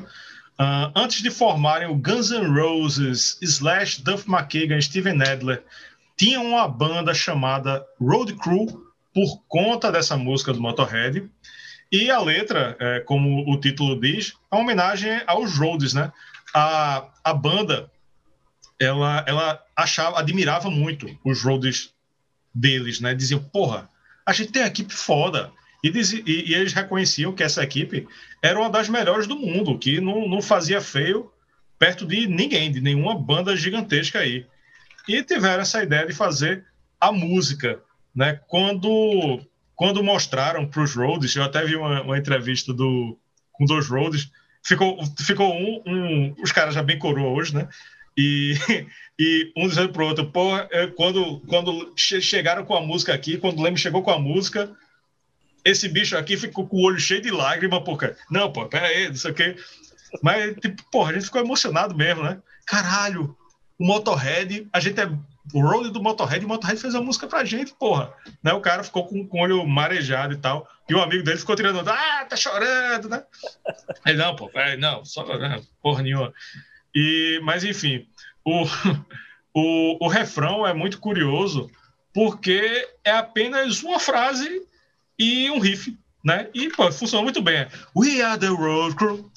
Uh, 0.60 0.90
antes 0.96 1.22
de 1.22 1.30
formarem 1.30 1.88
o 1.88 1.94
Guns 1.94 2.30
N' 2.30 2.48
Roses, 2.48 3.38
Slash, 3.40 4.02
Duff 4.02 4.28
McKagan 4.28 4.78
e 4.78 4.82
Steven 4.82 5.22
Adler, 5.22 5.62
tinham 6.16 6.44
uma 6.44 6.66
banda 6.66 7.14
chamada 7.14 7.86
Road 8.00 8.34
Crew 8.34 8.66
por 9.14 9.40
conta 9.46 9.92
dessa 9.92 10.16
música 10.16 10.52
do 10.52 10.60
Motorhead. 10.60 11.30
E 11.90 12.10
a 12.10 12.20
letra, 12.20 12.76
é, 12.80 13.00
como 13.00 13.48
o 13.50 13.58
título 13.58 13.98
diz, 14.00 14.34
é 14.50 14.54
uma 14.56 14.62
homenagem 14.62 15.22
aos 15.26 15.56
Rhodes, 15.56 15.94
né? 15.94 16.12
A, 16.52 17.06
a 17.22 17.32
banda, 17.32 17.90
ela, 18.80 19.24
ela 19.26 19.62
achava, 19.76 20.18
admirava 20.18 20.70
muito 20.70 21.06
os 21.24 21.42
Rhodes 21.42 21.94
deles, 22.52 23.00
né? 23.00 23.14
Diziam, 23.14 23.40
porra, 23.40 23.88
a 24.26 24.32
gente 24.32 24.52
tem 24.52 24.62
uma 24.62 24.68
equipe 24.68 24.92
foda, 24.92 25.52
e, 25.82 25.90
diz, 25.90 26.12
e, 26.12 26.22
e, 26.26 26.54
eles 26.54 26.72
reconheciam 26.72 27.32
que 27.32 27.42
essa 27.42 27.62
equipe 27.62 28.06
era 28.42 28.58
uma 28.58 28.70
das 28.70 28.88
melhores 28.88 29.26
do 29.26 29.38
mundo, 29.38 29.78
que 29.78 30.00
não, 30.00 30.28
não 30.28 30.42
fazia 30.42 30.80
feio 30.80 31.30
perto 31.78 32.04
de 32.04 32.26
ninguém, 32.26 32.72
de 32.72 32.80
nenhuma 32.80 33.16
banda 33.16 33.56
gigantesca 33.56 34.18
aí. 34.18 34.44
E 35.08 35.22
tiveram 35.22 35.62
essa 35.62 35.82
ideia 35.82 36.06
de 36.06 36.12
fazer 36.12 36.64
a 37.00 37.12
música, 37.12 37.80
né? 38.14 38.40
Quando, 38.48 39.40
quando 39.76 40.02
mostraram 40.02 40.66
para 40.66 40.82
os 40.82 40.94
Rhodes, 40.94 41.34
eu 41.36 41.44
até 41.44 41.64
vi 41.64 41.76
uma, 41.76 42.02
uma, 42.02 42.18
entrevista 42.18 42.74
do, 42.74 43.16
com 43.52 43.64
dois 43.64 43.88
Rhodes, 43.88 44.30
ficou, 44.62 44.98
ficou 45.20 45.54
um, 45.54 45.82
um, 45.86 46.34
os 46.42 46.50
caras 46.50 46.74
já 46.74 46.82
bem 46.82 46.98
coroa 46.98 47.30
hoje, 47.30 47.54
né? 47.54 47.68
E, 48.16 48.54
e 49.16 49.52
um 49.56 49.68
dizendo 49.68 49.90
para 49.90 50.02
o 50.02 50.06
outro, 50.08 50.26
pô, 50.26 50.56
é, 50.56 50.88
quando, 50.88 51.40
quando 51.46 51.94
chegaram 51.96 52.64
com 52.64 52.74
a 52.74 52.80
música 52.80 53.14
aqui, 53.14 53.38
quando 53.38 53.60
o 53.60 53.62
Leme 53.62 53.78
chegou 53.78 54.02
com 54.02 54.10
a 54.10 54.18
música, 54.18 54.74
esse 55.64 55.88
bicho 55.88 56.16
aqui 56.16 56.36
ficou 56.36 56.66
com 56.66 56.76
o 56.76 56.84
olho 56.84 56.98
cheio 56.98 57.20
de 57.20 57.30
lágrima, 57.30 57.82
porque. 57.82 58.14
Não, 58.30 58.52
pô, 58.52 58.66
pera 58.66 58.86
aí, 58.86 59.08
não 59.08 59.16
sei 59.16 59.30
o 59.30 59.34
quê. 59.34 59.56
Mas, 60.22 60.54
tipo, 60.56 60.82
porra, 60.90 61.10
a 61.10 61.14
gente 61.14 61.26
ficou 61.26 61.40
emocionado 61.40 61.94
mesmo, 61.94 62.22
né? 62.22 62.40
Caralho, 62.66 63.36
o 63.78 63.86
Motorhead, 63.86 64.66
a 64.72 64.80
gente 64.80 65.00
é 65.00 65.06
o 65.54 65.60
road 65.62 65.90
do 65.90 66.02
Motorhead, 66.02 66.44
o 66.44 66.48
Motorhead 66.48 66.80
fez 66.80 66.94
a 66.94 67.00
música 67.00 67.26
pra 67.26 67.44
gente, 67.44 67.72
porra. 67.74 68.12
Né? 68.42 68.52
O 68.52 68.60
cara 68.60 68.84
ficou 68.84 69.06
com, 69.06 69.26
com 69.26 69.38
o 69.38 69.42
olho 69.42 69.66
marejado 69.66 70.34
e 70.34 70.36
tal. 70.36 70.68
E 70.88 70.94
o 70.94 71.00
amigo 71.00 71.22
dele 71.22 71.38
ficou 71.38 71.56
tirando, 71.56 71.80
ah, 71.88 72.26
tá 72.28 72.36
chorando, 72.36 73.08
né? 73.08 73.22
Aí, 74.04 74.14
não, 74.14 74.34
pô, 74.36 74.48
peraí, 74.48 74.76
não, 74.76 75.04
só, 75.04 75.24
não, 75.24 75.62
porra 75.82 76.02
nenhuma. 76.02 76.32
E, 76.94 77.40
mas, 77.42 77.64
enfim, 77.64 78.06
o, 78.44 78.64
o, 79.54 80.06
o 80.06 80.08
refrão 80.08 80.66
é 80.66 80.74
muito 80.74 80.98
curioso, 80.98 81.70
porque 82.12 82.88
é 83.04 83.12
apenas 83.12 83.82
uma 83.82 83.98
frase 83.98 84.62
e 85.18 85.50
um 85.50 85.58
riff, 85.58 85.96
né? 86.24 86.48
E, 86.54 86.68
pô, 86.70 86.90
funciona 86.92 87.22
muito 87.22 87.42
bem. 87.42 87.66
We 87.96 88.22
are 88.22 88.38
the 88.38 88.48
road 88.48 88.94
crew. 88.96 89.30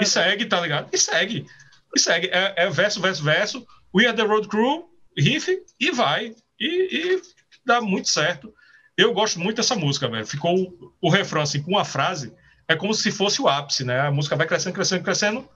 E 0.00 0.06
segue, 0.06 0.46
tá 0.46 0.60
ligado? 0.60 0.88
E 0.92 0.98
segue. 0.98 1.46
E 1.94 2.00
segue. 2.00 2.28
É, 2.28 2.54
é 2.56 2.70
verso, 2.70 3.00
verso, 3.00 3.22
verso. 3.22 3.66
We 3.94 4.06
are 4.06 4.16
the 4.16 4.22
road 4.22 4.48
crew. 4.48 4.88
riff 5.16 5.50
e 5.80 5.90
vai. 5.90 6.34
E, 6.58 7.16
e, 7.16 7.22
dá 7.64 7.80
muito 7.80 8.08
certo. 8.08 8.52
Eu 8.96 9.12
gosto 9.12 9.38
muito 9.38 9.56
dessa 9.56 9.74
música, 9.74 10.08
velho. 10.08 10.26
Ficou 10.26 10.56
o, 10.56 10.92
o 11.02 11.10
refrão 11.10 11.42
assim, 11.42 11.62
com 11.62 11.72
uma 11.72 11.84
frase, 11.84 12.32
é 12.68 12.74
como 12.74 12.94
se 12.94 13.10
fosse 13.10 13.40
o 13.42 13.48
ápice, 13.48 13.84
né? 13.84 14.00
A 14.00 14.10
música 14.10 14.36
vai 14.36 14.46
crescendo, 14.46 14.74
crescendo, 14.74 15.04
crescendo, 15.04 15.48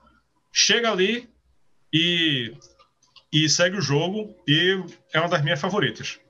chega 0.53 0.91
ali 0.91 1.29
e, 1.93 2.55
e 3.33 3.49
segue 3.49 3.79
o 3.79 3.83
jogo, 3.83 4.35
e 4.47 4.83
é 5.13 5.21
uma 5.21 5.29
das 5.29 5.43
minhas 5.43 5.61
favoritas. 5.61 6.21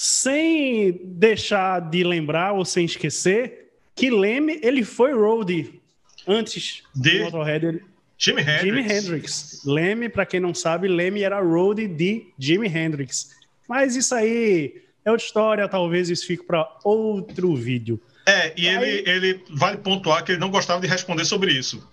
Sem 0.00 1.00
deixar 1.02 1.80
de 1.80 2.04
lembrar 2.04 2.52
ou 2.52 2.64
sem 2.64 2.84
esquecer 2.84 3.72
que 3.96 4.08
Leme 4.08 4.60
ele 4.62 4.84
foi 4.84 5.12
roadie 5.12 5.82
antes 6.24 6.84
de 6.94 7.24
Motorhead. 7.24 7.82
Jimi 8.16 8.42
Hendrix. 8.42 8.62
Jimi 8.62 8.80
Hendrix. 8.80 9.62
Leme, 9.64 10.08
para 10.08 10.24
quem 10.24 10.38
não 10.38 10.54
sabe, 10.54 10.86
Leme 10.86 11.24
era 11.24 11.40
roadie 11.40 11.88
de 11.88 12.28
Jimi 12.38 12.68
Hendrix. 12.68 13.30
Mas 13.68 13.96
isso 13.96 14.14
aí 14.14 14.82
é 15.04 15.10
outra 15.10 15.26
história, 15.26 15.68
talvez 15.68 16.08
isso 16.08 16.28
fique 16.28 16.44
para 16.44 16.78
outro 16.84 17.56
vídeo. 17.56 18.00
É, 18.24 18.52
e 18.56 18.68
aí... 18.68 18.76
ele, 18.76 19.10
ele 19.10 19.44
vale 19.50 19.78
pontuar 19.78 20.22
que 20.22 20.30
ele 20.30 20.40
não 20.40 20.48
gostava 20.48 20.80
de 20.80 20.86
responder 20.86 21.24
sobre 21.24 21.50
isso. 21.50 21.84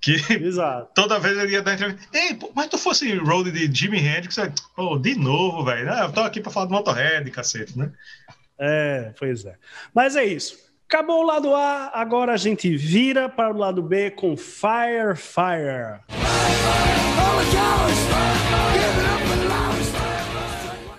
Que 0.00 0.14
Exato. 0.32 0.90
toda 0.94 1.18
vez 1.18 1.36
ele 1.36 1.52
ia 1.52 1.62
dar 1.62 1.74
entrevista. 1.74 2.08
Ei, 2.12 2.38
mas 2.54 2.68
tu 2.68 2.78
fosse 2.78 3.14
road 3.16 3.50
de 3.50 3.70
Jimi 3.72 3.98
Hendrix, 3.98 4.36
pô, 4.74 4.98
de 4.98 5.14
novo, 5.14 5.64
velho. 5.64 5.92
Ah, 5.92 6.04
eu 6.04 6.12
tô 6.12 6.20
aqui 6.20 6.40
pra 6.40 6.50
falar 6.50 6.66
do 6.66 6.72
Motorhead, 6.72 7.30
cacete, 7.30 7.78
né? 7.78 7.92
É, 8.58 9.12
pois 9.18 9.44
é. 9.44 9.56
Mas 9.94 10.16
é 10.16 10.24
isso. 10.24 10.58
Acabou 10.88 11.22
o 11.22 11.26
lado 11.26 11.54
A, 11.54 11.92
agora 11.94 12.32
a 12.32 12.36
gente 12.36 12.76
vira 12.76 13.28
para 13.28 13.54
o 13.54 13.56
lado 13.56 13.80
B 13.80 14.10
com 14.10 14.36
Fire 14.36 15.14
Fire. 15.14 16.00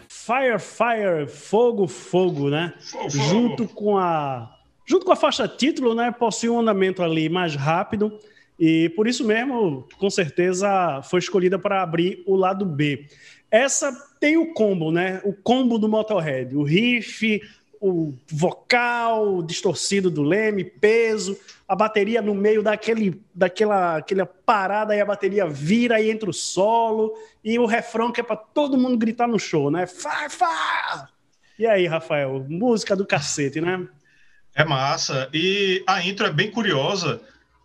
Fire 0.08 0.60
Fire, 0.60 1.28
fogo, 1.28 1.88
fogo, 1.88 2.50
né? 2.50 2.74
Fogo, 2.80 3.10
Junto 3.10 3.68
com 3.68 3.98
a 3.98 4.56
junto 4.86 5.06
com 5.06 5.12
a 5.12 5.16
faixa 5.16 5.48
título, 5.48 5.96
né, 5.96 6.12
possui 6.12 6.50
um 6.50 6.60
andamento 6.60 7.02
ali 7.02 7.30
mais 7.30 7.56
rápido 7.56 8.18
e 8.64 8.90
por 8.90 9.08
isso 9.08 9.26
mesmo, 9.26 9.88
com 9.98 10.08
certeza, 10.08 11.02
foi 11.02 11.18
escolhida 11.18 11.58
para 11.58 11.82
abrir 11.82 12.22
o 12.28 12.36
lado 12.36 12.64
B. 12.64 13.08
Essa 13.50 13.92
tem 14.20 14.38
o 14.38 14.54
combo, 14.54 14.92
né? 14.92 15.20
O 15.24 15.34
combo 15.34 15.80
do 15.80 15.90
Motorhead, 15.90 16.56
o 16.56 16.62
riff, 16.62 17.42
o 17.82 18.14
vocal 18.32 19.42
distorcido 19.42 20.12
do 20.12 20.22
Leme, 20.22 20.64
peso, 20.64 21.36
a 21.68 21.76
bateria 21.76 22.22
no 22.22 22.36
meio 22.36 22.62
daquele, 22.62 23.20
daquela 23.34 23.98
aquela 23.98 24.28
parada 24.28 24.96
e 24.96 25.02
a 25.02 25.06
bateria 25.06 25.48
vira 25.48 26.00
e 26.00 26.12
entra 26.12 26.30
o 26.30 26.34
solo 26.34 27.16
e 27.44 27.58
o 27.58 27.66
refrão 27.66 28.12
que 28.12 28.22
é 28.22 28.24
para 28.24 28.36
todo 28.36 28.78
mundo 28.78 28.96
gritar 28.96 29.28
no 29.28 29.40
show, 29.40 29.72
né? 29.72 29.88
Fá, 29.88 30.30
fá! 30.30 31.10
E 31.58 31.66
aí, 31.66 31.88
Rafael, 31.88 32.46
música 32.48 32.96
do 32.96 33.08
cacete, 33.08 33.60
né? 33.60 33.88
É 34.54 34.64
massa. 34.64 35.28
E 35.34 35.84
a 35.88 36.00
intro 36.06 36.28
é 36.28 36.32
bem 36.32 36.52
curiosa, 36.52 37.20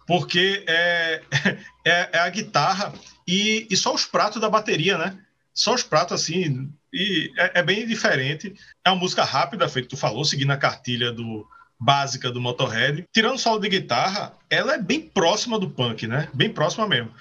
porque 0.06 0.64
é, 0.66 1.22
é, 1.84 2.10
é 2.12 2.18
a 2.18 2.28
guitarra 2.28 2.92
e, 3.26 3.66
e, 3.70 3.76
só 3.76 3.94
os 3.94 4.04
pratos 4.04 4.40
da 4.40 4.48
bateria, 4.48 4.96
né? 4.96 5.18
Só 5.52 5.74
os 5.74 5.82
pratos 5.82 6.20
assim, 6.20 6.70
e 6.92 7.32
é, 7.36 7.60
é, 7.60 7.62
bem 7.62 7.86
diferente. 7.86 8.54
É 8.84 8.90
uma 8.90 9.00
música 9.00 9.24
rápida, 9.24 9.68
feito 9.68 9.88
tu 9.88 9.96
falou, 9.96 10.24
seguindo 10.24 10.52
a 10.52 10.56
cartilha 10.56 11.12
do 11.12 11.46
básica 11.78 12.30
do 12.30 12.40
Motorhead. 12.40 13.04
Tirando 13.12 13.34
o 13.34 13.38
solo 13.38 13.60
de 13.60 13.68
guitarra, 13.68 14.32
ela 14.48 14.74
é 14.74 14.78
bem 14.78 15.00
próxima 15.00 15.58
do 15.58 15.70
punk, 15.70 16.06
né? 16.06 16.28
Bem 16.32 16.50
próxima 16.50 16.86
mesmo. 16.86 17.12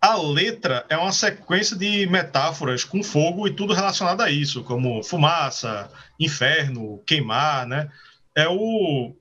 A 0.00 0.16
letra 0.16 0.84
é 0.88 0.96
uma 0.96 1.12
sequência 1.12 1.76
de 1.76 2.06
metáforas 2.08 2.82
com 2.82 3.04
fogo 3.04 3.46
e 3.46 3.54
tudo 3.54 3.72
relacionado 3.72 4.20
a 4.20 4.30
isso, 4.30 4.64
como 4.64 5.02
fumaça, 5.02 5.88
inferno, 6.18 7.00
queimar, 7.06 7.66
né? 7.66 7.88
É 8.34 8.48
o 8.48 9.14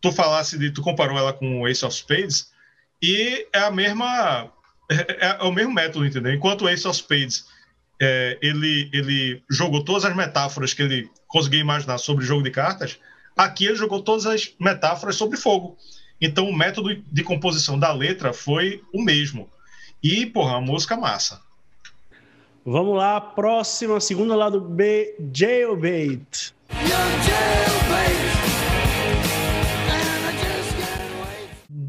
tu 0.00 0.12
falasse 0.12 0.58
de 0.58 0.70
tu 0.70 0.82
comparou 0.82 1.18
ela 1.18 1.32
com 1.32 1.66
Ace 1.66 1.84
of 1.84 1.94
Spades, 1.94 2.52
e 3.04 3.46
é 3.52 3.58
a 3.58 3.70
mesma. 3.70 4.50
É, 4.90 5.26
é, 5.26 5.42
o 5.42 5.52
mesmo 5.52 5.74
método, 5.74 6.06
entendeu? 6.06 6.32
Enquanto 6.32 6.62
o 6.62 6.68
Ace 6.68 6.88
of 6.88 6.96
Spades 6.96 7.44
é, 8.00 8.38
ele, 8.40 8.88
ele 8.92 9.42
jogou 9.50 9.84
todas 9.84 10.06
as 10.06 10.16
metáforas 10.16 10.72
que 10.72 10.82
ele 10.82 11.10
conseguia 11.26 11.60
imaginar 11.60 11.98
sobre 11.98 12.24
jogo 12.24 12.42
de 12.42 12.50
cartas, 12.50 12.98
aqui 13.36 13.66
ele 13.66 13.76
jogou 13.76 14.02
todas 14.02 14.24
as 14.24 14.54
metáforas 14.58 15.16
sobre 15.16 15.36
fogo. 15.36 15.76
Então 16.18 16.48
o 16.48 16.56
método 16.56 16.94
de 16.94 17.22
composição 17.22 17.78
da 17.78 17.92
letra 17.92 18.32
foi 18.32 18.82
o 18.92 19.02
mesmo. 19.02 19.50
E, 20.02 20.24
porra, 20.24 20.56
a 20.56 20.60
música 20.60 20.96
massa. 20.96 21.40
Vamos 22.64 22.96
lá, 22.96 23.20
próxima, 23.20 24.00
segunda 24.00 24.34
lado 24.34 24.60
B, 24.60 25.14
Jailbait. 25.34 26.54
Jailbait. 26.70 28.53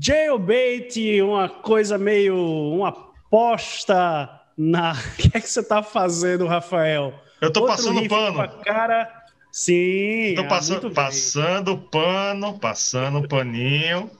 Jailbait, 0.05 1.19
uma 1.23 1.49
coisa 1.49 1.97
meio. 1.97 2.37
uma 2.37 2.89
aposta 2.89 4.29
na. 4.55 4.93
O 5.01 5.15
que 5.17 5.35
é 5.35 5.41
que 5.41 5.49
você 5.49 5.61
está 5.61 5.81
fazendo, 5.81 6.45
Rafael? 6.45 7.11
Eu 7.41 7.47
estou 7.47 7.65
passando 7.65 8.07
pano. 8.07 8.47
Cara. 8.63 9.11
Sim. 9.51 10.29
Estou 10.29 10.47
passando, 10.47 10.91
passando 10.91 11.77
pano, 11.77 12.59
passando 12.59 13.27
paninho. 13.27 14.11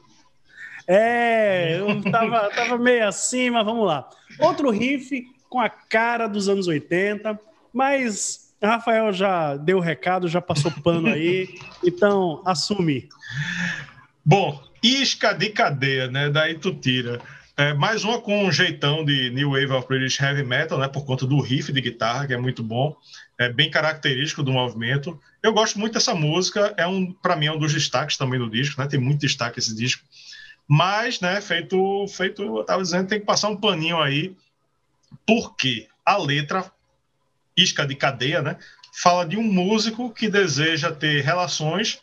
É, 0.88 1.78
eu 1.78 2.02
tava, 2.10 2.50
tava 2.56 2.78
meio 2.80 3.08
assim, 3.08 3.52
mas 3.52 3.64
vamos 3.64 3.86
lá. 3.86 4.10
Outro 4.40 4.72
riff 4.72 5.24
com 5.50 5.60
a 5.60 5.70
cara 5.70 6.28
dos 6.28 6.50
anos 6.50 6.68
80, 6.68 7.40
mas 7.72 8.56
Rafael 8.64 9.14
já 9.14 9.56
deu 9.56 9.78
o 9.78 9.82
recado, 9.82 10.28
já 10.28 10.42
passou 10.42 10.72
pano 10.84 11.10
aí, 11.10 11.60
então 11.86 12.42
assume. 12.44 13.08
Bom, 14.28 14.60
isca 14.82 15.34
de 15.34 15.52
cadeia, 15.52 16.08
né? 16.08 16.32
Daí 16.32 16.58
tu 16.58 16.74
tira. 16.74 17.22
É, 17.56 17.76
mais 17.76 18.04
uma 18.04 18.20
com 18.20 18.46
um 18.46 18.52
jeitão 18.52 19.06
de 19.06 19.30
New 19.30 19.52
Wave 19.52 19.72
of 19.72 19.88
British 19.88 20.20
Heavy 20.20 20.44
Metal, 20.44 20.80
né? 20.80 20.88
Por 20.88 21.06
conta 21.06 21.28
do 21.28 21.40
riff 21.40 21.72
de 21.72 21.80
guitarra, 21.80 22.26
que 22.26 22.34
é 22.34 22.38
muito 22.38 22.64
bom. 22.64 22.98
É 23.38 23.50
bem 23.50 23.70
característico 23.70 24.42
do 24.42 24.52
movimento. 24.52 25.22
Eu 25.44 25.54
gosto 25.54 25.78
muito 25.78 25.94
dessa 25.94 26.16
música. 26.16 26.74
É 26.76 26.88
um, 26.88 27.14
para 27.14 27.36
mim, 27.36 27.46
é 27.46 27.52
um 27.52 27.60
dos 27.60 27.72
destaques 27.72 28.18
também 28.18 28.40
do 28.40 28.50
disco, 28.50 28.82
né? 28.82 28.88
Tem 28.88 29.00
muito 29.00 29.20
destaque 29.20 29.60
esse 29.60 29.76
disco. 29.76 30.04
Mas, 30.68 31.22
né? 31.22 31.40
Feito, 31.40 32.08
feito, 32.08 32.42
eu 32.42 32.62
estava 32.62 32.82
dizendo, 32.82 33.08
tem 33.08 33.20
que 33.20 33.28
passar 33.28 33.50
um 33.50 33.58
paninho 33.58 34.02
aí, 34.02 34.36
porque 35.24 35.88
a 36.04 36.18
letra 36.18 36.66
isca 37.56 37.86
de 37.86 37.94
cadeia, 37.94 38.42
né? 38.42 38.58
Fala 38.92 39.24
de 39.24 39.38
um 39.38 39.44
músico 39.44 40.12
que 40.12 40.28
deseja 40.28 40.92
ter 40.92 41.22
relações 41.22 42.02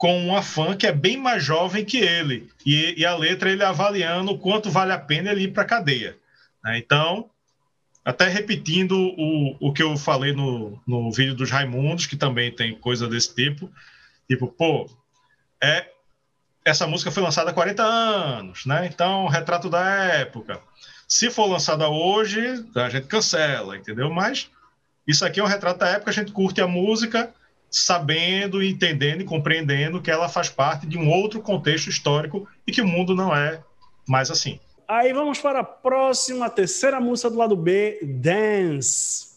com 0.00 0.18
uma 0.18 0.42
fã 0.42 0.74
que 0.74 0.86
é 0.86 0.92
bem 0.92 1.18
mais 1.18 1.44
jovem 1.44 1.84
que 1.84 1.98
ele. 1.98 2.50
E, 2.64 2.94
e 3.02 3.04
a 3.04 3.14
letra 3.14 3.50
ele 3.50 3.62
avaliando 3.62 4.38
quanto 4.38 4.70
vale 4.70 4.92
a 4.92 4.98
pena 4.98 5.30
ele 5.30 5.42
ir 5.42 5.52
para 5.52 5.62
a 5.62 5.66
cadeia. 5.66 6.16
Né? 6.64 6.78
Então, 6.78 7.28
até 8.02 8.26
repetindo 8.26 8.96
o, 8.96 9.58
o 9.60 9.72
que 9.74 9.82
eu 9.82 9.94
falei 9.98 10.32
no, 10.32 10.80
no 10.86 11.12
vídeo 11.12 11.34
dos 11.34 11.50
Raimundos, 11.50 12.06
que 12.06 12.16
também 12.16 12.50
tem 12.50 12.74
coisa 12.74 13.06
desse 13.06 13.34
tipo. 13.34 13.70
Tipo, 14.26 14.48
pô, 14.48 14.88
é, 15.62 15.86
essa 16.64 16.86
música 16.86 17.10
foi 17.10 17.22
lançada 17.22 17.50
há 17.50 17.52
40 17.52 17.82
anos, 17.82 18.64
né? 18.64 18.86
Então, 18.86 19.28
retrato 19.28 19.68
da 19.68 19.86
época. 19.86 20.62
Se 21.06 21.28
for 21.28 21.44
lançada 21.44 21.90
hoje, 21.90 22.40
a 22.74 22.88
gente 22.88 23.06
cancela, 23.06 23.76
entendeu? 23.76 24.08
Mas 24.08 24.50
isso 25.06 25.26
aqui 25.26 25.40
é 25.40 25.44
um 25.44 25.46
retrato 25.46 25.80
da 25.80 25.88
época, 25.88 26.10
a 26.10 26.14
gente 26.14 26.32
curte 26.32 26.62
a 26.62 26.66
música 26.66 27.34
sabendo, 27.70 28.62
entendendo 28.62 29.22
e 29.22 29.24
compreendendo 29.24 30.02
que 30.02 30.10
ela 30.10 30.28
faz 30.28 30.48
parte 30.48 30.86
de 30.86 30.98
um 30.98 31.08
outro 31.08 31.40
contexto 31.40 31.88
histórico 31.88 32.48
e 32.66 32.72
que 32.72 32.82
o 32.82 32.86
mundo 32.86 33.14
não 33.14 33.34
é 33.34 33.60
mais 34.08 34.30
assim. 34.30 34.58
Aí 34.88 35.12
vamos 35.12 35.38
para 35.38 35.60
a 35.60 35.64
próxima, 35.64 36.50
terceira 36.50 37.00
música 37.00 37.30
do 37.30 37.38
lado 37.38 37.54
B, 37.54 38.00
Dance. 38.02 39.36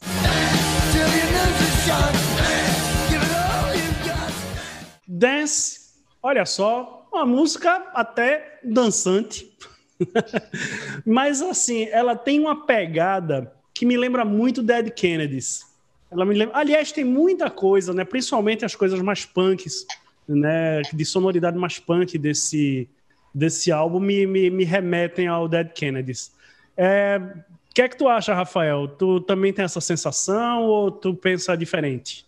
Dance, 5.07 5.79
olha 6.23 6.43
só, 6.43 7.07
uma 7.13 7.25
música 7.25 7.91
até 7.93 8.59
dançante. 8.63 9.55
Mas 11.05 11.39
assim, 11.39 11.87
ela 11.91 12.15
tem 12.15 12.39
uma 12.39 12.65
pegada 12.65 13.53
que 13.73 13.85
me 13.85 13.95
lembra 13.95 14.25
muito 14.25 14.63
Dead 14.63 14.89
Kennedys. 14.91 15.72
Ela 16.13 16.26
me 16.26 16.36
lembra... 16.36 16.58
Aliás, 16.58 16.91
tem 16.91 17.04
muita 17.04 17.49
coisa, 17.49 17.93
né? 17.93 18.06
Principalmente 18.06 18.63
as 18.63 18.76
coisas 18.76 19.02
mais 19.02 19.26
punks, 19.26 19.86
né? 20.28 20.82
De 20.93 21.04
sonoridade 21.04 21.58
mais 21.58 21.80
punk 21.80 22.17
desse, 22.17 22.88
desse 23.34 23.71
álbum 23.71 23.99
me, 23.99 24.26
me, 24.26 24.49
me 24.49 24.63
remetem 24.63 25.28
ao 25.28 25.47
Dead 25.47 25.73
Kennedys. 25.73 26.32
É... 26.78 27.19
O 27.19 27.73
que 27.73 27.82
é 27.82 27.89
que 27.89 27.97
tu 27.97 28.08
acha, 28.08 28.36
Rafael? 28.36 28.88
Tu 28.88 29.19
também 29.21 29.52
tem 29.52 29.65
essa 29.65 29.82
sensação 29.82 30.62
ou 30.62 30.91
tu 30.91 31.15
pensa 31.15 31.58
diferente? 31.58 32.23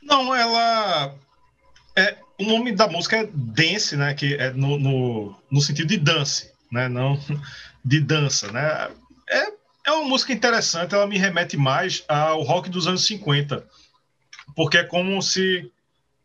Não, 0.00 0.32
ela. 0.32 1.16
É, 1.96 2.16
o 2.38 2.44
nome 2.44 2.70
da 2.70 2.86
música 2.86 3.16
é 3.16 3.28
Dance, 3.34 3.96
né? 3.96 4.14
Que 4.14 4.34
é 4.34 4.52
no, 4.52 4.78
no, 4.78 5.34
no 5.50 5.60
sentido 5.60 5.88
de 5.88 5.96
dance, 5.96 6.52
né? 6.70 6.88
Não 6.88 7.18
de 7.84 8.00
dança, 8.00 8.52
né? 8.52 8.88
É, 9.86 9.92
uma 9.92 10.08
música 10.08 10.32
interessante, 10.32 10.94
ela 10.94 11.06
me 11.06 11.16
remete 11.16 11.56
mais 11.56 12.04
ao 12.08 12.42
rock 12.42 12.68
dos 12.68 12.88
anos 12.88 13.06
50. 13.06 13.64
Porque 14.54 14.78
é 14.78 14.82
como 14.84 15.22
se. 15.22 15.70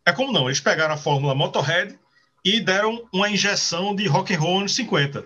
É 0.04 0.12
como 0.12 0.32
não, 0.32 0.47
eles 0.47 0.60
pegaram 0.60 0.95
a 0.95 0.97
fórmula 0.97 1.36
Motorhead 1.36 1.97
e 2.43 2.60
deram 2.60 3.08
uma 3.13 3.30
injeção 3.30 3.95
de 3.95 4.08
rock 4.08 4.34
and 4.34 4.39
roll 4.39 4.60
anos 4.60 4.74
50. 4.74 5.24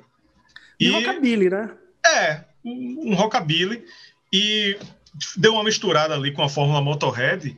E, 0.80 0.88
e 0.88 0.92
rockabilly, 0.92 1.50
né? 1.50 1.72
É, 2.06 2.44
um, 2.64 3.12
um 3.12 3.16
rockabilly. 3.16 3.86
E 4.34 4.78
deu 5.38 5.54
uma 5.54 5.64
misturada 5.64 6.14
ali 6.14 6.34
com 6.34 6.44
a 6.44 6.50
fórmula 6.50 6.82
Motorhead. 6.82 7.58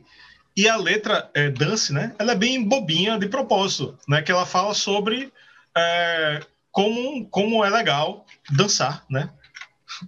E 0.56 0.68
a 0.68 0.76
letra 0.76 1.28
é, 1.34 1.50
Dance, 1.50 1.92
né? 1.92 2.14
Ela 2.18 2.32
é 2.32 2.36
bem 2.36 2.62
bobinha 2.62 3.18
de 3.18 3.28
propósito, 3.28 3.98
né? 4.06 4.22
Que 4.22 4.30
ela 4.30 4.46
fala 4.46 4.74
sobre 4.74 5.32
é, 5.76 6.40
como, 6.70 7.28
como 7.30 7.64
é 7.64 7.70
legal 7.70 8.24
dançar, 8.50 9.04
né? 9.10 9.30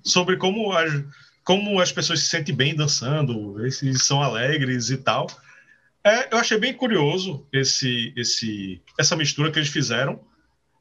Sobre 0.05 0.37
como 0.37 0.73
as, 0.73 0.93
como 1.45 1.81
as 1.81 1.93
pessoas 1.93 2.21
se 2.21 2.27
sentem 2.27 2.55
bem 2.55 2.75
dançando, 2.75 3.57
se 3.71 3.95
são 3.99 4.23
alegres 4.23 4.91
e 4.91 4.97
tal. 4.97 5.27
É, 6.05 6.33
eu 6.33 6.39
achei 6.39 6.59
bem 6.59 6.73
curioso 6.73 7.47
esse, 7.53 8.13
esse, 8.17 8.81
essa 8.99 9.17
mistura 9.17 9.51
que 9.51 9.59
eles 9.59 9.69
fizeram. 9.69 10.21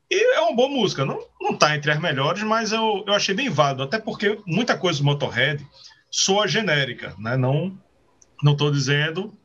E 0.09 0.35
é 0.35 0.39
uma 0.39 0.55
boa 0.55 0.69
música. 0.69 1.05
Não, 1.05 1.19
não 1.39 1.55
tá 1.55 1.75
entre 1.75 1.91
as 1.91 1.99
melhores, 1.99 2.41
mas 2.43 2.71
eu, 2.71 3.03
eu 3.05 3.13
achei 3.13 3.35
bem 3.35 3.49
válido. 3.49 3.83
Até 3.83 3.99
porque 3.99 4.39
muita 4.45 4.77
coisa 4.77 4.99
do 4.99 5.05
Motorhead 5.05 5.65
soa 6.09 6.47
genérica, 6.47 7.15
né? 7.19 7.38
Não 7.38 7.77
não 8.41 8.55
dizendo 8.71 9.38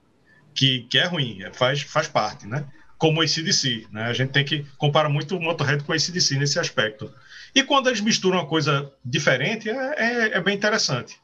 que, 0.55 0.87
que 0.89 0.99
é 0.99 1.07
ruim, 1.07 1.43
é, 1.43 1.53
faz, 1.53 1.83
faz 1.83 2.09
parte, 2.09 2.47
né? 2.47 2.65
Como 3.05 3.21
o 3.21 3.23
ACDC, 3.23 3.87
né? 3.93 4.05
A 4.05 4.15
gente 4.15 4.31
tem 4.31 4.43
que 4.43 4.65
comparar 4.79 5.11
muito 5.11 5.37
o 5.37 5.41
Motorhead 5.43 5.85
com 5.85 5.93
o 5.93 5.95
ACDC 5.95 6.39
nesse 6.39 6.59
aspecto. 6.59 7.13
E 7.55 7.63
quando 7.63 7.89
eles 7.89 8.01
misturam 8.01 8.39
uma 8.39 8.47
coisa 8.47 8.91
diferente, 9.05 9.69
é, 9.69 9.75
é, 9.75 10.39
é 10.39 10.41
bem 10.41 10.57
interessante. 10.57 11.21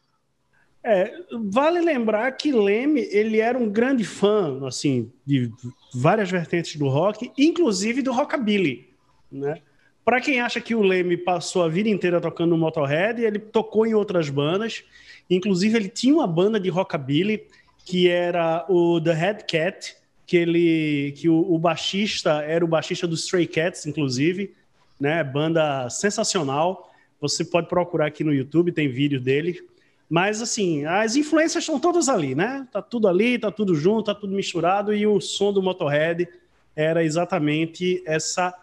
É, 0.85 1.11
vale 1.51 1.81
lembrar 1.81 2.31
que 2.33 2.53
Leme 2.53 3.09
ele 3.11 3.41
era 3.41 3.57
um 3.57 3.67
grande 3.67 4.05
fã 4.05 4.61
assim 4.67 5.11
de 5.25 5.51
várias 5.95 6.31
vertentes 6.31 6.77
do 6.77 6.87
rock, 6.87 7.33
inclusive 7.39 8.03
do 8.03 8.13
rockabilly, 8.13 8.91
né? 9.33 9.63
Para 10.05 10.21
quem 10.21 10.39
acha 10.39 10.61
que 10.61 10.75
o 10.75 10.83
Leme 10.83 11.17
passou 11.17 11.63
a 11.63 11.69
vida 11.71 11.89
inteira 11.89 12.21
tocando 12.21 12.51
no 12.51 12.59
Motorhead, 12.59 13.23
ele 13.23 13.39
tocou 13.39 13.87
em 13.87 13.95
outras 13.95 14.29
bandas, 14.29 14.85
inclusive 15.31 15.79
ele 15.79 15.89
tinha 15.89 16.13
uma 16.13 16.27
banda 16.27 16.61
de 16.61 16.69
rockabilly 16.69 17.47
que 17.87 18.07
era 18.07 18.67
o 18.69 19.01
The 19.01 19.15
Head 19.15 19.45
Cat, 19.45 19.97
que 20.31 20.37
ele 20.37 21.13
que 21.17 21.29
o, 21.29 21.55
o 21.55 21.59
baixista 21.59 22.41
era 22.45 22.65
o 22.65 22.69
baixista 22.69 23.05
do 23.05 23.17
Stray 23.17 23.49
Cats, 23.49 23.85
inclusive, 23.85 24.55
né? 25.01 25.25
Banda 25.25 25.91
sensacional. 25.91 26.89
Você 27.21 27.45
pode 27.45 27.67
procurar 27.67 28.07
aqui 28.07 28.23
no 28.23 28.33
YouTube, 28.33 28.71
tem 28.71 28.89
vídeo 28.89 29.21
dele. 29.21 29.61
Mas, 30.09 30.41
assim, 30.41 30.85
as 30.85 31.17
influências 31.17 31.65
estão 31.65 31.81
todas 31.81 32.09
ali, 32.09 32.37
né? 32.37 32.65
Tá 32.71 32.81
tudo 32.81 33.09
ali, 33.09 33.41
tá 33.41 33.51
tudo 33.51 33.75
junto, 33.75 34.05
tá 34.05 34.15
tudo 34.15 34.33
misturado, 34.33 34.95
e 34.95 35.05
o 35.05 35.21
som 35.21 35.53
do 35.53 35.61
Motorhead 35.61 36.29
era 36.77 37.03
exatamente 37.03 38.01
essa 38.07 38.55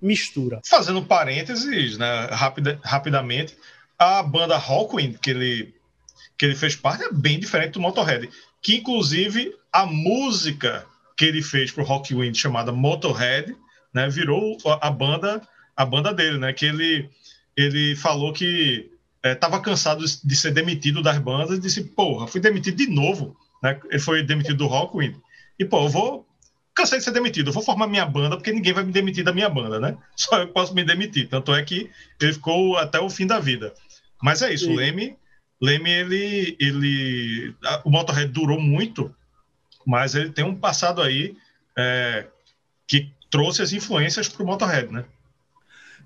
mistura. 0.00 0.60
Fazendo 0.64 1.02
parênteses, 1.02 1.98
né, 1.98 2.28
rapida, 2.30 2.78
rapidamente, 2.84 3.56
a 3.98 4.22
banda 4.22 4.56
Hawkwind, 4.56 5.18
que 5.18 5.30
ele, 5.30 5.74
que 6.38 6.46
ele 6.46 6.54
fez 6.54 6.76
parte, 6.76 7.02
é 7.02 7.12
bem 7.12 7.40
diferente 7.40 7.72
do 7.72 7.80
Motorhead. 7.80 8.30
Que, 8.62 8.76
inclusive, 8.76 9.52
a 9.72 9.84
música 9.84 10.86
que 11.16 11.24
ele 11.24 11.42
fez 11.42 11.70
para 11.70 11.82
o 11.82 11.86
Hawkwind, 11.86 12.36
chamada 12.36 12.72
Motorhead, 12.72 13.56
né, 13.94 14.08
virou 14.08 14.58
a 14.80 14.90
banda 14.90 15.40
a 15.76 15.84
banda 15.84 16.12
dele, 16.12 16.38
né? 16.38 16.52
Que 16.52 16.66
ele, 16.66 17.10
ele 17.56 17.94
falou 17.94 18.32
que 18.32 18.90
estava 19.22 19.56
é, 19.56 19.60
cansado 19.60 20.02
de 20.02 20.36
ser 20.36 20.52
demitido 20.52 21.02
das 21.02 21.18
bandas 21.18 21.58
e 21.58 21.60
disse, 21.60 21.84
porra, 21.84 22.26
fui 22.26 22.40
demitido 22.40 22.76
de 22.76 22.88
novo. 22.88 23.36
Né? 23.62 23.78
Ele 23.90 23.98
foi 23.98 24.22
demitido 24.22 24.56
do 24.56 24.66
Rockwind. 24.66 25.16
E, 25.58 25.64
pô, 25.64 25.84
eu 25.84 25.88
vou. 25.88 26.26
Cansei 26.74 26.98
de 26.98 27.04
ser 27.04 27.10
demitido, 27.10 27.48
eu 27.48 27.54
vou 27.54 27.62
formar 27.62 27.86
minha 27.86 28.04
banda, 28.04 28.36
porque 28.36 28.52
ninguém 28.52 28.74
vai 28.74 28.84
me 28.84 28.92
demitir 28.92 29.24
da 29.24 29.32
minha 29.32 29.48
banda, 29.48 29.80
né? 29.80 29.96
Só 30.14 30.40
eu 30.40 30.48
posso 30.48 30.74
me 30.74 30.84
demitir. 30.84 31.28
Tanto 31.28 31.54
é 31.54 31.62
que 31.62 31.90
ele 32.20 32.32
ficou 32.34 32.76
até 32.76 33.00
o 33.00 33.08
fim 33.08 33.26
da 33.26 33.38
vida. 33.38 33.72
Mas 34.22 34.42
é 34.42 34.52
isso, 34.52 34.70
o 34.70 34.74
Leme, 34.74 35.16
Leme, 35.60 35.90
ele, 35.90 36.56
ele. 36.60 37.54
O 37.82 37.90
Motorhead 37.90 38.30
durou 38.30 38.60
muito, 38.60 39.14
mas 39.86 40.16
ele 40.16 40.30
tem 40.30 40.44
um 40.44 40.54
passado 40.54 41.00
aí 41.00 41.36
é, 41.78 42.26
que 42.88 43.08
trouxe 43.30 43.62
as 43.62 43.72
influências 43.72 44.28
para 44.28 44.42
o 44.42 44.46
Motorhead, 44.46 44.92
né? 44.92 45.04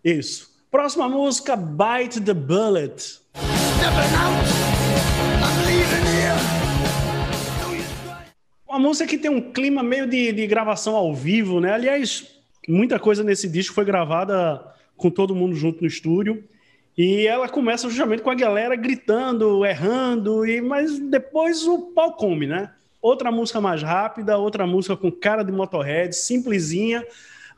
Isso. 0.04 0.50
Próxima 0.70 1.08
música, 1.08 1.56
Bite 1.56 2.20
the 2.20 2.34
Bullet. 2.34 3.20
Uma 8.68 8.78
música 8.78 9.08
que 9.08 9.18
tem 9.18 9.30
um 9.30 9.52
clima 9.52 9.82
meio 9.82 10.06
de, 10.06 10.30
de 10.30 10.46
gravação 10.46 10.94
ao 10.94 11.14
vivo, 11.14 11.58
né? 11.58 11.72
Aliás, 11.72 12.28
muita 12.68 12.98
coisa 12.98 13.24
nesse 13.24 13.48
disco 13.48 13.74
foi 13.74 13.84
gravada 13.84 14.62
com 14.96 15.10
todo 15.10 15.34
mundo 15.34 15.56
junto 15.56 15.80
no 15.80 15.88
estúdio. 15.88 16.44
E 16.96 17.26
ela 17.26 17.48
começa 17.48 17.88
justamente 17.88 18.22
com 18.22 18.30
a 18.30 18.34
galera 18.34 18.76
gritando, 18.76 19.64
errando, 19.64 20.46
e 20.46 20.60
mas 20.60 20.98
depois 20.98 21.66
o 21.66 21.92
pau 21.92 22.12
come, 22.12 22.46
né? 22.46 22.70
Outra 23.00 23.32
música 23.32 23.60
mais 23.60 23.82
rápida, 23.82 24.36
outra 24.36 24.66
música 24.66 24.96
com 24.96 25.10
cara 25.10 25.42
de 25.42 25.50
Motorhead, 25.50 26.14
simplesinha, 26.14 27.06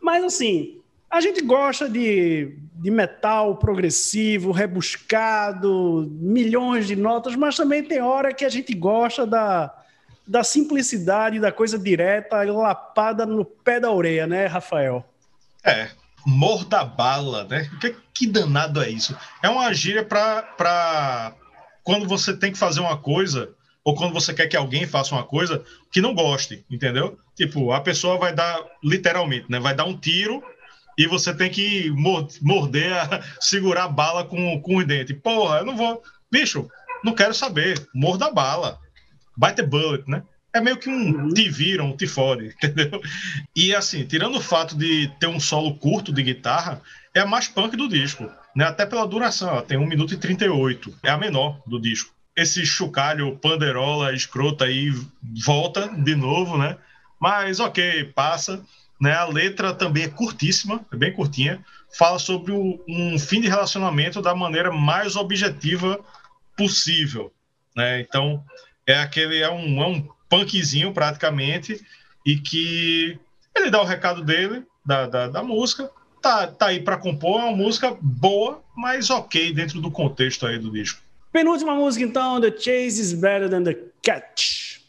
mas 0.00 0.22
assim, 0.24 0.80
a 1.10 1.20
gente 1.20 1.42
gosta 1.42 1.88
de, 1.88 2.56
de 2.74 2.90
metal 2.90 3.56
progressivo, 3.56 4.50
rebuscado, 4.50 6.10
milhões 6.10 6.86
de 6.86 6.96
notas, 6.96 7.36
mas 7.36 7.54
também 7.54 7.82
tem 7.84 8.00
hora 8.00 8.32
que 8.32 8.44
a 8.44 8.48
gente 8.48 8.72
gosta 8.72 9.26
da, 9.26 9.74
da 10.26 10.42
simplicidade, 10.42 11.38
da 11.38 11.52
coisa 11.52 11.78
direta, 11.78 12.42
lapada 12.44 13.26
no 13.26 13.44
pé 13.44 13.78
da 13.78 13.90
orelha, 13.90 14.26
né, 14.26 14.46
Rafael? 14.46 15.04
É, 15.62 15.90
morda 16.24 16.82
bala, 16.84 17.44
né? 17.44 17.68
Que, 17.80 17.94
que 18.14 18.26
danado 18.26 18.82
é 18.82 18.88
isso? 18.88 19.16
É 19.42 19.50
uma 19.50 19.72
gíria 19.74 20.04
para 20.04 21.34
quando 21.84 22.08
você 22.08 22.34
tem 22.34 22.52
que 22.52 22.58
fazer 22.58 22.80
uma 22.80 22.96
coisa 22.96 23.50
ou 23.84 23.94
quando 23.94 24.12
você 24.12 24.32
quer 24.32 24.46
que 24.46 24.56
alguém 24.56 24.86
faça 24.86 25.14
uma 25.14 25.24
coisa 25.24 25.64
que 25.90 26.00
não 26.00 26.14
goste, 26.14 26.64
entendeu? 26.70 27.18
Tipo, 27.34 27.72
a 27.72 27.80
pessoa 27.80 28.18
vai 28.18 28.34
dar, 28.34 28.60
literalmente, 28.82 29.50
né? 29.50 29.58
Vai 29.58 29.74
dar 29.74 29.84
um 29.84 29.96
tiro 29.96 30.42
e 30.96 31.06
você 31.06 31.34
tem 31.34 31.50
que 31.50 31.90
morder, 32.40 32.92
segurar 33.40 33.84
a 33.84 33.88
bala 33.88 34.24
com, 34.24 34.60
com 34.60 34.76
os 34.76 34.86
dentes. 34.86 35.16
Porra, 35.20 35.58
eu 35.58 35.66
não 35.66 35.76
vou. 35.76 36.02
Bicho, 36.30 36.68
não 37.02 37.14
quero 37.14 37.34
saber. 37.34 37.86
Morda 37.94 38.26
a 38.26 38.32
bala. 38.32 38.78
Bite 39.36 39.56
the 39.56 39.62
bullet, 39.62 40.08
né? 40.08 40.22
É 40.54 40.60
meio 40.60 40.76
que 40.76 40.88
um 40.88 41.24
uhum. 41.24 41.28
te 41.30 41.48
vira, 41.48 41.82
um 41.82 41.96
te 41.96 42.06
fode, 42.06 42.48
entendeu? 42.62 43.00
E 43.56 43.74
assim, 43.74 44.04
tirando 44.04 44.36
o 44.36 44.40
fato 44.40 44.76
de 44.76 45.10
ter 45.18 45.26
um 45.26 45.40
solo 45.40 45.74
curto 45.76 46.12
de 46.12 46.22
guitarra, 46.22 46.80
é 47.14 47.20
a 47.20 47.26
mais 47.26 47.48
punk 47.48 47.74
do 47.76 47.88
disco, 47.88 48.30
né? 48.54 48.66
Até 48.66 48.84
pela 48.84 49.06
duração, 49.06 49.48
ela 49.48 49.62
tem 49.62 49.78
1 49.78 49.86
minuto 49.86 50.14
e 50.14 50.18
38. 50.18 50.94
É 51.02 51.10
a 51.10 51.16
menor 51.16 51.60
do 51.66 51.80
disco. 51.80 52.14
Esse 52.36 52.64
chocalho, 52.64 53.36
panderola, 53.38 54.14
escrota 54.14 54.64
aí 54.64 54.90
volta 55.44 55.88
de 55.88 56.14
novo, 56.14 56.56
né? 56.56 56.78
Mas 57.20 57.60
ok, 57.60 58.04
passa. 58.14 58.64
Né? 59.00 59.12
A 59.12 59.24
letra 59.24 59.74
também 59.74 60.04
é 60.04 60.08
curtíssima, 60.08 60.84
é 60.92 60.96
bem 60.96 61.12
curtinha. 61.12 61.64
Fala 61.96 62.18
sobre 62.18 62.52
o, 62.52 62.82
um 62.88 63.18
fim 63.18 63.40
de 63.40 63.48
relacionamento 63.48 64.22
da 64.22 64.34
maneira 64.34 64.72
mais 64.72 65.16
objetiva 65.16 66.00
possível. 66.56 67.32
Né? 67.76 68.00
Então, 68.00 68.42
é 68.86 68.98
aquele 68.98 69.38
é 69.38 69.50
um, 69.50 69.82
é 69.82 69.86
um 69.86 70.08
punkzinho 70.28 70.92
praticamente 70.92 71.84
e 72.24 72.36
que 72.36 73.18
ele 73.54 73.70
dá 73.70 73.82
o 73.82 73.84
recado 73.86 74.24
dele, 74.24 74.64
da, 74.84 75.06
da, 75.06 75.28
da 75.28 75.42
música, 75.42 75.90
tá, 76.22 76.46
tá 76.46 76.66
aí 76.66 76.80
para 76.80 76.96
compor, 76.96 77.40
é 77.40 77.44
uma 77.44 77.56
música 77.56 77.96
boa, 78.00 78.62
mas 78.76 79.10
ok 79.10 79.52
dentro 79.52 79.80
do 79.80 79.90
contexto 79.90 80.46
aí 80.46 80.58
do 80.58 80.70
disco. 80.70 81.01
Penúltima 81.32 81.74
música 81.74 82.04
então, 82.04 82.38
The 82.38 82.50
Chase 82.50 83.00
is 83.00 83.14
Better 83.14 83.48
Than 83.48 83.62
the 83.62 83.74
Catch. 84.02 84.82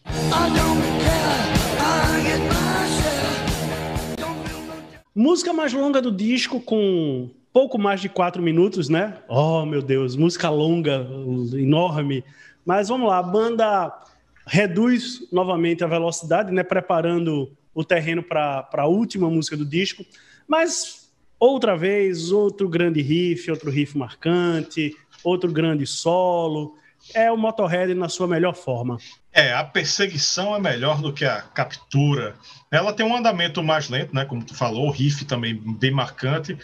Música 5.15 5.53
mais 5.53 5.71
longa 5.71 6.01
do 6.01 6.11
disco, 6.11 6.59
com 6.59 7.29
pouco 7.53 7.79
mais 7.79 8.01
de 8.01 8.09
quatro 8.09 8.43
minutos, 8.43 8.89
né? 8.89 9.19
Oh, 9.29 9.65
meu 9.65 9.81
Deus, 9.81 10.17
música 10.17 10.49
longa, 10.49 11.07
enorme. 11.53 12.25
Mas 12.65 12.89
vamos 12.89 13.07
lá, 13.07 13.19
a 13.19 13.23
banda 13.23 14.03
reduz 14.45 15.25
novamente 15.31 15.81
a 15.81 15.87
velocidade, 15.87 16.51
né? 16.51 16.61
Preparando 16.61 17.53
o 17.73 17.85
terreno 17.85 18.21
para 18.21 18.67
a 18.73 18.85
última 18.85 19.29
música 19.29 19.55
do 19.55 19.65
disco. 19.65 20.05
Mas 20.45 21.09
outra 21.39 21.77
vez, 21.77 22.33
outro 22.33 22.67
grande 22.67 23.01
riff, 23.01 23.49
outro 23.49 23.71
riff 23.71 23.97
marcante, 23.97 24.93
outro 25.23 25.51
grande 25.51 25.85
solo. 25.85 26.75
É 27.13 27.31
o 27.31 27.37
Motorhead 27.37 27.93
na 27.93 28.07
sua 28.07 28.27
melhor 28.27 28.55
forma. 28.55 28.97
É, 29.31 29.53
a 29.53 29.63
perseguição 29.63 30.55
é 30.55 30.59
melhor 30.59 31.01
do 31.01 31.11
que 31.11 31.25
a 31.25 31.41
captura. 31.41 32.35
Ela 32.71 32.93
tem 32.93 33.05
um 33.05 33.15
andamento 33.15 33.61
mais 33.63 33.89
lento, 33.89 34.15
né? 34.15 34.25
Como 34.25 34.43
tu 34.43 34.55
falou, 34.55 34.87
o 34.87 34.91
riff 34.91 35.25
também 35.25 35.55
bem 35.55 35.91
marcante. 35.91 36.57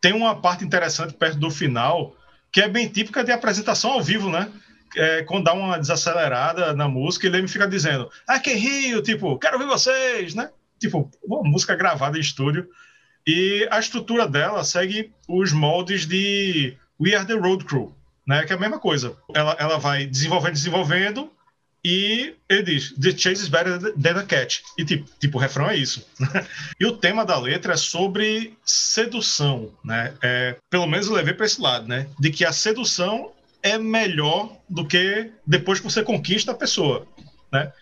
Tem 0.00 0.12
uma 0.12 0.34
parte 0.34 0.64
interessante 0.64 1.14
perto 1.14 1.38
do 1.38 1.50
final, 1.50 2.16
que 2.50 2.60
é 2.60 2.68
bem 2.68 2.88
típica 2.88 3.22
de 3.22 3.32
apresentação 3.32 3.92
ao 3.92 4.02
vivo, 4.02 4.30
né? 4.30 4.50
É, 4.96 5.22
quando 5.24 5.44
dá 5.44 5.52
uma 5.52 5.78
desacelerada 5.78 6.72
na 6.74 6.88
música, 6.88 7.26
ele 7.26 7.42
me 7.42 7.48
fica 7.48 7.66
dizendo, 7.66 8.10
ah, 8.26 8.38
que 8.38 8.52
rio, 8.52 9.02
tipo, 9.02 9.38
quero 9.38 9.58
ver 9.58 9.66
vocês, 9.66 10.34
né? 10.34 10.50
Tipo, 10.78 11.10
uma 11.24 11.42
música 11.42 11.74
gravada 11.74 12.16
em 12.16 12.20
estúdio. 12.20 12.68
E 13.26 13.66
a 13.70 13.78
estrutura 13.78 14.26
dela 14.26 14.64
segue 14.64 15.12
os 15.28 15.52
moldes 15.52 16.06
de 16.06 16.76
We 17.00 17.14
Are 17.14 17.26
the 17.26 17.34
Road 17.34 17.64
Crew, 17.64 17.94
né? 18.26 18.44
Que 18.44 18.52
é 18.52 18.56
a 18.56 18.60
mesma 18.60 18.78
coisa. 18.78 19.16
Ela, 19.34 19.56
ela 19.58 19.78
vai 19.78 20.06
desenvolvendo, 20.06 20.54
desenvolvendo, 20.54 21.30
e 21.84 22.34
ele 22.48 22.62
diz: 22.62 22.92
The 22.92 23.10
chase 23.10 23.42
is 23.42 23.48
better 23.48 23.78
than 23.94 24.20
a 24.20 24.24
catch. 24.24 24.60
E 24.78 24.84
tipo, 24.84 25.10
tipo 25.18 25.38
o 25.38 25.40
refrão 25.40 25.68
é 25.68 25.76
isso. 25.76 26.06
e 26.78 26.86
o 26.86 26.96
tema 26.96 27.24
da 27.24 27.38
letra 27.38 27.74
é 27.74 27.76
sobre 27.76 28.56
sedução, 28.64 29.72
né? 29.84 30.14
É, 30.22 30.56
pelo 30.70 30.86
menos 30.86 31.08
eu 31.08 31.14
levei 31.14 31.34
para 31.34 31.46
esse 31.46 31.60
lado, 31.60 31.88
né? 31.88 32.06
De 32.20 32.30
que 32.30 32.44
a 32.44 32.52
sedução 32.52 33.32
é 33.62 33.78
melhor 33.78 34.56
do 34.68 34.86
que 34.86 35.30
depois 35.46 35.80
que 35.80 35.84
você 35.84 36.02
conquista 36.02 36.52
a 36.52 36.56
pessoa, 36.56 37.06
né? 37.52 37.72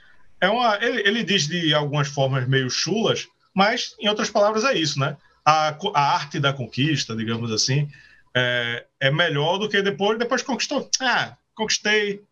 É 0.40 0.48
uma, 0.48 0.79
ele, 0.83 1.07
ele 1.07 1.22
diz 1.22 1.46
de 1.46 1.74
algumas 1.74 2.09
formas 2.09 2.48
meio 2.48 2.70
chulas, 2.70 3.29
mas 3.55 3.94
em 4.00 4.09
outras 4.09 4.31
palavras 4.31 4.64
é 4.64 4.74
isso, 4.74 4.98
né? 4.98 5.16
A, 5.44 5.76
a 5.94 6.14
arte 6.14 6.40
da 6.40 6.53
conquista, 6.53 7.14
digamos 7.14 7.53
assim, 7.53 7.90
é, 8.35 8.87
é 9.01 9.11
melhor 9.11 9.59
do 9.59 9.69
que 9.69 9.83
depois, 9.83 10.19
depois 10.19 10.43
conquistou. 10.43 10.88
Ah, 11.01 11.37
conquistei, 11.55 12.23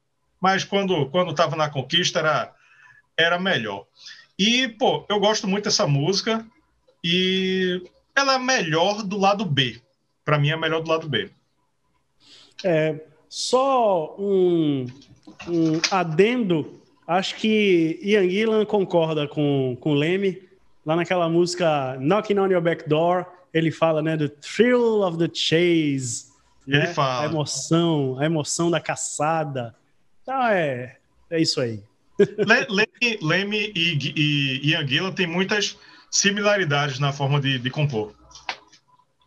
mas 0.41 0.65
quando 0.65 1.07
quando 1.11 1.31
estava 1.31 1.57
na 1.57 1.69
conquista 1.69 2.21
era 2.21 2.55
era 3.17 3.39
melhor. 3.39 3.87
E 4.39 4.69
pô, 4.69 5.05
eu 5.09 5.19
gosto 5.19 5.49
muito 5.49 5.65
dessa 5.65 5.87
música 5.87 6.47
e 7.03 7.83
ela 8.15 8.35
é 8.35 8.39
melhor 8.39 9.03
do 9.03 9.19
lado 9.19 9.45
B. 9.45 9.81
Para 10.25 10.39
mim 10.39 10.51
é 10.51 10.57
melhor 10.57 10.81
do 10.81 10.91
lado 10.91 11.09
B. 11.09 11.31
É, 12.65 13.01
só 13.29 14.17
um, 14.19 14.87
um 15.49 15.81
adendo, 15.91 16.81
acho 17.07 17.37
que 17.37 17.99
Ian 18.03 18.29
Gillan 18.29 18.65
concorda 18.65 19.27
com, 19.27 19.77
com 19.81 19.95
Leme, 19.95 20.43
lá 20.85 20.97
naquela 20.97 21.29
música 21.29 21.97
Knocking 22.01 22.39
on 22.39 22.49
Your 22.49 22.61
Back 22.61 22.89
Door, 22.89 23.27
ele 23.53 23.71
fala, 23.71 24.03
né, 24.03 24.17
do 24.17 24.29
thrill 24.29 25.03
of 25.03 25.19
the 25.19 25.29
chase, 25.33 26.27
ele 26.67 26.79
né? 26.79 26.95
fala. 26.95 27.23
a 27.23 27.27
emoção, 27.27 28.19
a 28.19 28.25
emoção 28.25 28.71
da 28.71 28.81
caçada, 28.81 29.75
então 30.23 30.47
é, 30.49 30.97
é 31.31 31.41
isso 31.41 31.61
aí. 31.61 31.83
Leme, 32.19 33.19
Leme 33.23 33.73
e, 33.75 33.99
e 34.15 34.71
Ian 34.71 34.87
Gillan 34.87 35.13
têm 35.13 35.27
muitas 35.27 35.79
similaridades 36.11 36.99
na 36.99 37.13
forma 37.13 37.41
de, 37.41 37.59
de 37.59 37.71
compor. 37.71 38.13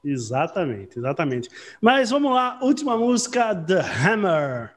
Exatamente, 0.03 0.97
exatamente. 0.97 1.49
Mas 1.79 2.09
vamos 2.09 2.33
lá, 2.33 2.59
última 2.61 2.97
música, 2.97 3.55
The 3.55 3.79
Hammer. 3.79 4.71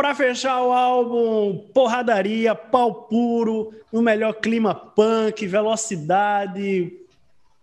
Para 0.00 0.14
fechar 0.14 0.62
o 0.62 0.72
álbum, 0.72 1.58
porradaria, 1.74 2.54
pau 2.54 3.02
puro, 3.02 3.74
no 3.92 4.00
melhor 4.00 4.32
clima 4.32 4.74
punk, 4.74 5.46
velocidade, 5.46 6.90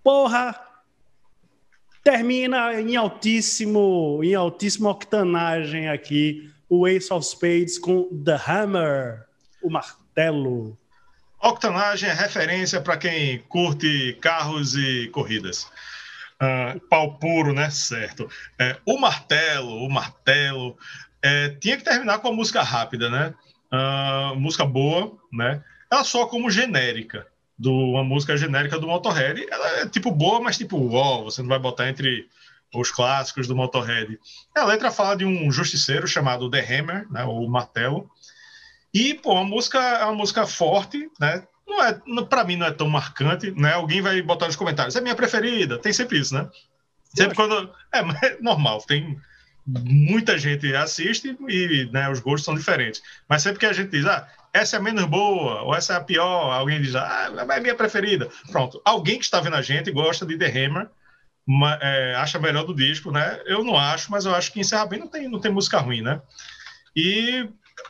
porra, 0.04 0.56
Termina 2.04 2.80
em 2.80 2.95
altíssimo, 2.95 4.21
em 4.23 4.36
altíssima 4.36 4.91
octanagem 4.91 5.89
aqui 5.89 6.54
o 6.69 6.88
Ace 6.88 7.12
of 7.12 7.26
Spades 7.26 7.80
com 7.80 8.04
The 8.23 8.39
Hammer, 8.47 9.26
o 9.63 9.71
martelo. 9.71 10.78
Octanagem 11.41 12.08
é 12.08 12.13
referência 12.13 12.80
para 12.82 12.97
quem 12.97 13.39
curte 13.50 14.15
carros 14.21 14.76
e 14.76 15.10
corridas. 15.12 15.63
Uh, 16.39 16.80
pau 16.88 17.17
puro, 17.17 17.52
né? 17.52 17.71
Certo. 17.71 18.30
É, 18.60 18.78
o 18.86 19.00
martelo, 19.00 19.84
o 19.84 19.89
martelo. 19.89 20.78
É, 21.27 21.49
tinha 21.59 21.75
que 21.75 21.83
terminar 21.83 22.19
com 22.19 22.29
a 22.29 22.33
música 22.33 22.61
rápida, 22.61 23.09
né? 23.09 23.33
Uh, 23.69 24.33
música 24.37 24.63
boa, 24.63 25.17
né? 25.33 25.61
Ela 25.91 26.05
só 26.05 26.25
como 26.25 26.49
genérica 26.49 27.27
de 27.59 27.67
uma 27.67 28.01
música 28.01 28.37
genérica 28.37 28.79
do 28.79 28.87
Motorhead. 28.87 29.45
Ela 29.51 29.81
é 29.81 29.89
tipo 29.89 30.09
boa, 30.09 30.39
mas 30.39 30.57
tipo, 30.57 30.77
uau, 30.77 31.25
você 31.25 31.41
não 31.41 31.49
vai 31.49 31.59
botar 31.59 31.89
entre 31.89 32.29
os 32.73 32.91
clássicos 32.91 33.45
do 33.45 33.57
Motorhead. 33.57 34.17
A 34.55 34.63
letra 34.63 34.89
fala 34.89 35.15
de 35.15 35.25
um 35.25 35.51
justiceiro 35.51 36.07
chamado 36.07 36.49
The 36.49 36.59
Hammer, 36.61 37.11
né, 37.11 37.25
ou 37.25 37.45
Martelo. 37.49 38.09
E, 38.93 39.13
pô, 39.15 39.37
a 39.37 39.43
música 39.43 39.79
é 39.79 40.05
uma 40.05 40.15
música 40.15 40.47
forte, 40.47 41.09
né? 41.19 41.43
Não 41.67 41.83
é, 41.83 41.93
para 42.29 42.45
mim 42.45 42.55
não 42.55 42.67
é 42.67 42.71
tão 42.71 42.87
marcante, 42.87 43.51
né? 43.51 43.73
Alguém 43.73 44.01
vai 44.01 44.21
botar 44.21 44.45
nos 44.45 44.55
comentários, 44.55 44.95
é 44.95 45.01
minha 45.01 45.15
preferida, 45.15 45.77
tem 45.77 45.91
sempre 45.91 46.19
isso, 46.19 46.33
né? 46.33 46.49
Sempre 47.03 47.35
quando 47.35 47.69
é, 47.93 47.99
é 48.25 48.37
normal, 48.41 48.81
tem 48.87 49.19
muita 49.67 50.38
gente 50.38 50.73
assiste 50.73 51.38
e 51.49 51.89
né, 51.91 52.10
os 52.10 52.19
gostos 52.19 52.45
são 52.45 52.56
diferentes. 52.56 53.03
Mas 53.27 53.43
sempre 53.43 53.60
que 53.60 53.65
a 53.65 53.73
gente 53.73 53.89
diz, 53.89 54.06
ah, 54.06 54.27
essa 54.53 54.77
é 54.77 54.80
a 54.80 54.82
menos 54.82 55.06
boa, 55.06 55.62
ou 55.63 55.75
essa 55.75 55.93
é 55.93 55.95
a 55.97 56.01
pior, 56.01 56.51
alguém 56.51 56.82
diz, 56.82 56.95
ah, 56.95 57.32
é 57.49 57.60
minha 57.60 57.75
preferida. 57.75 58.30
Pronto, 58.51 58.82
alguém 58.86 59.19
que 59.19 59.25
está 59.25 59.41
vendo 59.41 59.56
a 59.56 59.62
gente 59.62 59.91
gosta 59.91 60.25
de 60.25 60.38
The 60.38 60.47
Hammer, 60.47 60.88
uma, 61.45 61.77
é, 61.82 62.15
acha 62.15 62.39
melhor 62.39 62.65
do 62.65 62.75
disco, 62.75 63.12
né? 63.12 63.39
Eu 63.45 63.63
não 63.63 63.77
acho, 63.77 64.12
mas 64.12 64.25
eu 64.25 64.34
acho 64.34 64.51
que 64.51 64.60
encerra 64.60 64.86
bem 64.86 64.99
não 64.99 65.08
tem, 65.08 65.27
não 65.30 65.39
tem 65.39 65.51
música 65.51 65.80
ruim, 65.80 66.01
né? 66.01 66.21
E 66.95 67.47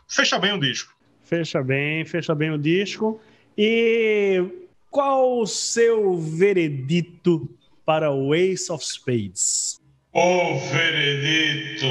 fecha 0.08 0.38
bem 0.38 0.54
o 0.54 0.60
disco. 0.60 0.96
Fecha 1.24 1.64
bem, 1.64 2.06
fecha 2.06 2.36
bem 2.36 2.52
o 2.52 2.58
disco. 2.58 3.20
E 3.58 4.44
qual 4.92 5.40
o 5.40 5.48
seu 5.48 6.20
veredito 6.20 7.50
para 7.84 8.12
o 8.12 8.36
Ace 8.36 8.72
of 8.72 8.86
Spades? 8.86 9.77
O 10.20 10.58
veredito. 10.72 11.86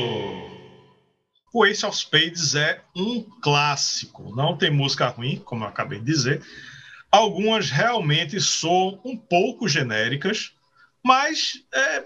O 1.55 1.65
Ace 1.65 1.87
of 1.87 1.97
Spades 1.97 2.57
é 2.57 2.81
um 2.97 3.23
clássico, 3.41 4.35
não 4.35 4.57
tem 4.57 4.69
música 4.69 5.07
ruim, 5.07 5.41
como 5.45 5.63
eu 5.63 5.69
acabei 5.69 6.01
de 6.01 6.07
dizer. 6.07 6.43
Algumas 7.09 7.71
realmente 7.71 8.41
soam 8.41 9.01
um 9.05 9.17
pouco 9.17 9.69
genéricas, 9.69 10.51
mas 11.05 11.63
é, 11.73 12.05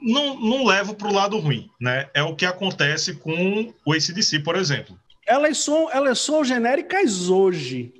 não, 0.00 0.38
não 0.38 0.64
levo 0.64 0.94
para 0.94 1.08
o 1.08 1.12
lado 1.12 1.36
ruim. 1.40 1.68
Né? 1.80 2.08
É 2.14 2.22
o 2.22 2.36
que 2.36 2.46
acontece 2.46 3.14
com 3.14 3.74
o 3.84 3.92
ACDC, 3.92 4.38
por 4.44 4.54
exemplo. 4.54 4.96
Elas 5.26 5.58
são, 5.58 5.90
elas 5.90 6.20
são 6.20 6.44
genéricas 6.44 7.28
hoje, 7.28 7.92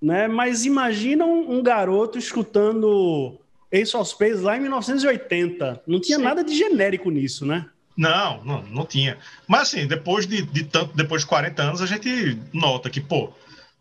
né? 0.00 0.28
mas 0.28 0.64
imagina 0.64 1.26
um, 1.26 1.58
um 1.58 1.62
garoto 1.62 2.16
escutando 2.16 3.38
Ace 3.72 3.96
of 3.96 4.08
Spades 4.08 4.42
lá 4.42 4.56
em 4.56 4.60
1980. 4.60 5.82
Não 5.86 6.00
tinha 6.00 6.18
Sim. 6.18 6.24
nada 6.24 6.44
de 6.44 6.56
genérico 6.56 7.10
nisso, 7.10 7.46
né? 7.46 7.66
Não, 7.96 8.44
não, 8.44 8.62
não 8.62 8.86
tinha. 8.86 9.18
Mas 9.46 9.62
assim, 9.62 9.86
depois 9.86 10.26
de, 10.26 10.42
de 10.42 10.64
tanto, 10.64 10.94
depois 10.96 11.22
de 11.22 11.28
40 11.28 11.62
anos, 11.62 11.82
a 11.82 11.86
gente 11.86 12.38
nota 12.52 12.88
que, 12.88 13.00
pô, 13.00 13.32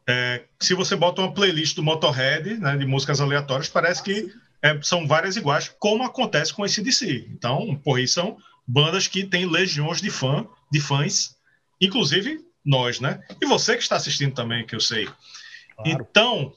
é, 0.08 0.43
se 0.60 0.73
você 0.73 0.95
bota 0.95 1.21
uma 1.21 1.34
playlist 1.34 1.75
do 1.75 1.84
Motorhead, 1.84 2.56
né, 2.56 2.77
de 2.77 2.86
músicas 2.86 3.21
aleatórias, 3.21 3.69
parece 3.69 4.01
que 4.04 4.34
é, 4.62 4.80
são 4.82 5.08
várias 5.08 5.38
iguais, 5.38 5.73
como 5.80 6.04
acontece 6.04 6.54
com 6.54 6.65
esse 6.65 6.82
DC. 6.82 7.27
Então, 7.30 7.75
porra, 7.84 8.06
são 8.08 8.38
bandas 8.67 9.08
que 9.08 9.25
têm 9.25 9.45
legiões 9.45 10.01
de 10.01 10.10
fã, 10.10 10.45
de 10.71 10.80
fãs, 10.80 11.36
inclusive 11.80 12.39
nós, 12.63 12.99
né? 12.99 13.21
E 13.41 13.45
você 13.45 13.75
que 13.75 13.84
está 13.84 13.95
assistindo 13.95 14.34
também, 14.34 14.65
que 14.65 14.75
eu 14.75 14.80
sei. 14.80 15.06
Claro. 15.06 15.89
Então, 15.89 16.54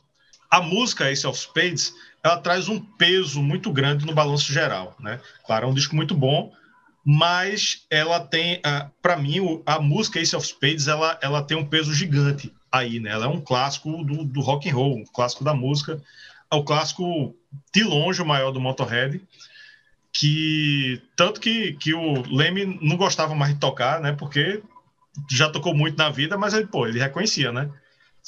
a 0.51 0.61
música 0.61 1.11
Ace 1.11 1.27
of 1.27 1.39
Spades, 1.39 1.95
ela 2.25 2.39
traz 2.39 2.69
um 2.69 2.81
peso 2.81 3.43
muito 3.43 3.71
grande 3.71 4.07
no 4.07 4.15
balanço 4.15 4.51
geral, 4.51 4.97
né? 4.99 5.21
Claro, 5.47 5.67
é 5.67 5.69
um 5.69 5.75
disco 5.75 5.95
muito 5.95 6.15
bom, 6.15 6.51
mas 7.05 7.85
ela 7.91 8.19
tem, 8.19 8.63
para 9.03 9.17
mim, 9.19 9.63
a 9.67 9.79
música 9.79 10.19
Ace 10.19 10.35
of 10.35 10.47
Spades, 10.47 10.89
ela, 10.89 11.19
ela 11.21 11.43
tem 11.43 11.55
um 11.55 11.67
peso 11.67 11.93
gigante 11.93 12.51
aí, 12.73 12.99
né? 12.99 13.11
Ela 13.11 13.27
é 13.27 13.29
um 13.29 13.43
clássico 13.43 14.03
do, 14.03 14.25
do 14.25 14.41
rock 14.41 14.71
and 14.71 14.75
roll, 14.75 14.97
um 14.97 15.05
clássico 15.05 15.45
da 15.45 15.53
música, 15.53 16.03
é 16.51 16.57
o 16.57 16.65
clássico 16.65 17.37
de 17.75 17.85
longe 17.85 18.23
o 18.23 18.27
maior 18.27 18.51
do 18.53 18.61
Motorhead, 18.61 19.21
que 20.11 21.03
tanto 21.15 21.41
que, 21.41 21.75
que 21.75 21.93
o 21.93 22.23
Leme 22.35 22.79
não 22.81 22.97
gostava 22.97 23.35
mais 23.35 23.53
de 23.53 23.61
tocar, 23.61 24.01
né? 24.01 24.13
Porque 24.13 24.63
já 25.31 25.51
tocou 25.51 25.75
muito 25.75 25.99
na 25.99 26.09
vida, 26.09 26.39
mas 26.39 26.55
ele, 26.55 26.67
pô, 26.67 26.87
ele 26.87 27.01
reconhecia, 27.01 27.53
né? 27.53 27.71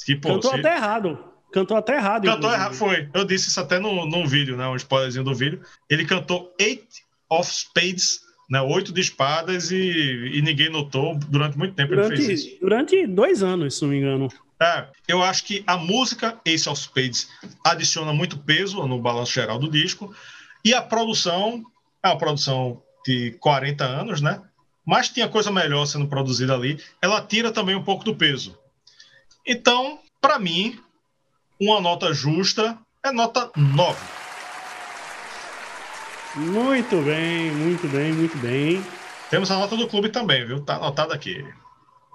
Que, 0.05 0.15
pô, 0.15 0.35
Cantou 0.35 0.51
se... 0.51 0.59
até 0.59 0.75
errado. 0.75 1.26
Cantou 1.51 1.77
até 1.77 1.95
errado. 1.95 2.25
Cantou 2.25 2.51
errado, 2.51 2.73
foi. 2.73 3.09
Eu 3.13 3.25
disse 3.25 3.49
isso 3.49 3.59
até 3.59 3.79
no, 3.79 4.05
no 4.05 4.27
vídeo, 4.27 4.57
né? 4.57 4.67
Um 4.67 4.75
spoilerzinho 4.75 5.23
do 5.23 5.33
vídeo. 5.33 5.61
Ele 5.89 6.05
cantou 6.05 6.53
Eight 6.59 6.87
of 7.29 7.49
Spades 7.49 8.27
né, 8.49 8.61
oito 8.61 8.93
de 8.93 9.01
espadas 9.01 9.71
e, 9.71 10.31
e, 10.33 10.41
ninguém 10.41 10.69
notou 10.69 11.15
durante 11.15 11.57
muito 11.57 11.75
tempo 11.75 11.89
durante, 11.89 12.13
ele 12.13 12.25
fez 12.25 12.45
isso. 12.45 12.57
Durante 12.61 13.05
dois 13.05 13.43
anos, 13.43 13.75
se 13.75 13.81
não 13.81 13.89
me 13.89 13.97
engano. 13.97 14.29
É, 14.59 14.87
eu 15.07 15.21
acho 15.21 15.43
que 15.43 15.63
a 15.67 15.77
música 15.77 16.39
Ace 16.45 16.67
of 16.67 16.81
Spades 16.81 17.29
adiciona 17.63 18.11
muito 18.13 18.37
peso 18.39 18.85
no 18.87 18.99
balanço 18.99 19.33
geral 19.33 19.59
do 19.59 19.69
disco 19.69 20.15
e 20.63 20.73
a 20.73 20.81
produção 20.81 21.63
é 22.01 22.07
uma 22.07 22.17
produção 22.17 22.81
de 23.05 23.31
40 23.39 23.83
anos, 23.83 24.21
né? 24.21 24.41
Mas 24.85 25.09
tinha 25.09 25.27
coisa 25.27 25.51
melhor 25.51 25.85
sendo 25.85 26.07
produzida 26.07 26.53
ali. 26.53 26.79
Ela 27.01 27.21
tira 27.21 27.51
também 27.51 27.75
um 27.75 27.83
pouco 27.83 28.03
do 28.03 28.15
peso. 28.15 28.57
Então, 29.45 29.99
para 30.21 30.39
mim, 30.39 30.79
uma 31.59 31.81
nota 31.81 32.13
justa 32.13 32.77
é 33.03 33.11
nota 33.11 33.51
9. 33.55 33.97
Muito 36.35 37.01
bem, 37.01 37.51
muito 37.51 37.87
bem, 37.87 38.13
muito 38.13 38.37
bem. 38.37 38.83
Temos 39.29 39.49
a 39.49 39.57
nota 39.57 39.75
do 39.75 39.87
clube 39.87 40.09
também, 40.09 40.45
viu? 40.45 40.61
Tá 40.61 40.75
anotado 40.75 41.13
aqui. 41.13 41.43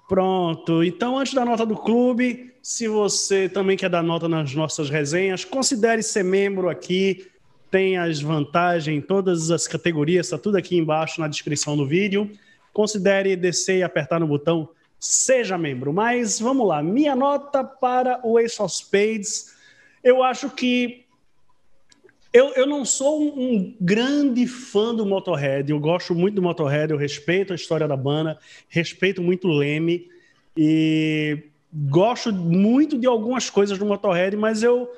Pronto. 0.09 0.84
Então, 0.84 1.18
antes 1.18 1.34
da 1.34 1.45
nota 1.45 1.66
do 1.66 1.76
clube, 1.76 2.53
se 2.62 2.86
você 2.86 3.49
também 3.49 3.76
quer 3.76 3.90
dar 3.90 4.03
nota 4.03 4.28
nas 4.28 4.55
nossas 4.55 4.88
resenhas, 4.88 5.45
considere 5.45 6.03
ser 6.03 6.22
membro 6.22 6.68
aqui. 6.68 7.26
Tem 7.70 7.97
as 7.97 8.20
vantagens 8.20 8.97
em 8.97 9.01
todas 9.01 9.51
as 9.51 9.66
categorias, 9.66 10.26
está 10.26 10.38
tudo 10.38 10.57
aqui 10.57 10.76
embaixo 10.76 11.20
na 11.20 11.26
descrição 11.26 11.76
do 11.76 11.86
vídeo. 11.86 12.30
Considere 12.72 13.34
descer 13.34 13.78
e 13.78 13.82
apertar 13.82 14.20
no 14.20 14.26
botão 14.26 14.68
Seja 15.03 15.59
membro. 15.59 15.92
Mas 15.92 16.38
vamos 16.38 16.64
lá, 16.64 16.80
minha 16.80 17.16
nota 17.16 17.64
para 17.64 18.20
o 18.24 18.38
Ace 18.38 18.62
of 18.62 18.72
Spades. 18.72 19.53
Eu 20.05 20.22
acho 20.22 20.48
que 20.48 21.05
eu, 22.32 22.53
eu 22.55 22.68
não 22.68 22.84
sou 22.84 23.20
um, 23.20 23.26
um, 23.26 23.76
grande 23.80 24.46
fã 24.46 24.94
do 24.94 25.05
Motorhead, 25.05 25.72
eu 25.72 25.80
gosto 25.80 26.14
muito 26.14 26.36
do 26.36 26.42
Motorhead, 26.42 26.92
eu 26.92 26.96
respeito 26.96 27.53
a 27.53 27.57
história 27.57 27.88
da 27.88 27.96
banda, 27.96 28.38
respeito 28.68 29.20
muito 29.20 29.48
o 29.48 29.53
Leme 29.53 30.09
e 30.57 31.46
gosto 31.72 32.32
muito 32.32 32.96
de 32.96 33.09
algumas 33.09 33.50
coisas 33.50 33.76
do 33.76 33.84
Motorhead, 33.84 34.36
mas 34.36 34.62
eu, 34.62 34.88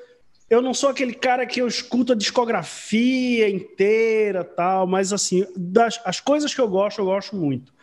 eu 0.47 0.61
não 0.61 0.73
sou 0.75 0.89
aquele 0.89 1.15
cara 1.15 1.47
que 1.47 1.59
eu 1.59 1.67
escuto 1.67 2.13
a 2.13 2.15
discografia 2.15 3.49
inteira 3.49 4.43
tal, 4.43 4.85
mas 4.85 5.11
assim, 5.11 5.47
das, 5.57 5.99
as 6.05 6.19
coisas 6.19 6.53
que 6.53 6.61
eu 6.61 6.67
gosto, 6.67 7.01
eu 7.01 7.05
gosto 7.05 7.35
muito. 7.35 7.73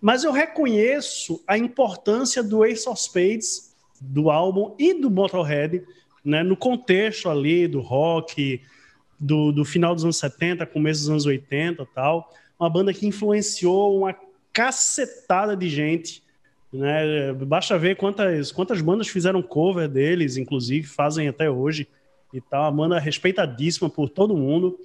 Mas 0.00 0.24
eu 0.24 0.32
reconheço 0.32 1.42
a 1.46 1.56
importância 1.56 2.42
do 2.42 2.64
Ace 2.64 2.88
of 2.88 3.00
Spades, 3.00 3.74
do 4.00 4.30
álbum 4.30 4.74
e 4.78 4.94
do 4.94 5.10
Motorhead, 5.10 5.82
né, 6.24 6.42
no 6.42 6.56
contexto 6.56 7.30
ali 7.30 7.66
do 7.66 7.80
rock, 7.80 8.60
do, 9.18 9.52
do 9.52 9.64
final 9.64 9.94
dos 9.94 10.04
anos 10.04 10.18
70, 10.18 10.66
começo 10.66 11.00
dos 11.00 11.10
anos 11.10 11.26
80 11.26 11.86
tal. 11.94 12.32
Uma 12.58 12.68
banda 12.68 12.92
que 12.92 13.06
influenciou 13.06 13.98
uma 13.98 14.14
cacetada 14.52 15.56
de 15.56 15.68
gente. 15.68 16.22
Né? 16.72 17.32
Basta 17.32 17.78
ver 17.78 17.96
quantas, 17.96 18.50
quantas 18.50 18.80
bandas 18.80 19.08
fizeram 19.08 19.42
cover 19.42 19.88
deles, 19.88 20.36
inclusive, 20.36 20.86
fazem 20.86 21.28
até 21.28 21.50
hoje. 21.50 21.88
E 22.32 22.40
tal. 22.40 22.64
Uma 22.64 22.72
banda 22.72 22.98
respeitadíssima 22.98 23.88
por 23.88 24.08
todo 24.08 24.36
mundo. 24.36 24.78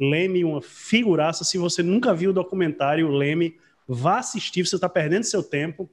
Leme, 0.00 0.44
uma 0.44 0.60
figuraça. 0.60 1.44
Se 1.44 1.56
você 1.56 1.82
nunca 1.82 2.12
viu 2.12 2.30
o 2.30 2.34
documentário 2.34 3.08
Leme, 3.08 3.56
vá 3.88 4.18
assistir, 4.18 4.66
você 4.66 4.76
está 4.76 4.88
perdendo 4.88 5.24
seu 5.24 5.42
tempo. 5.42 5.88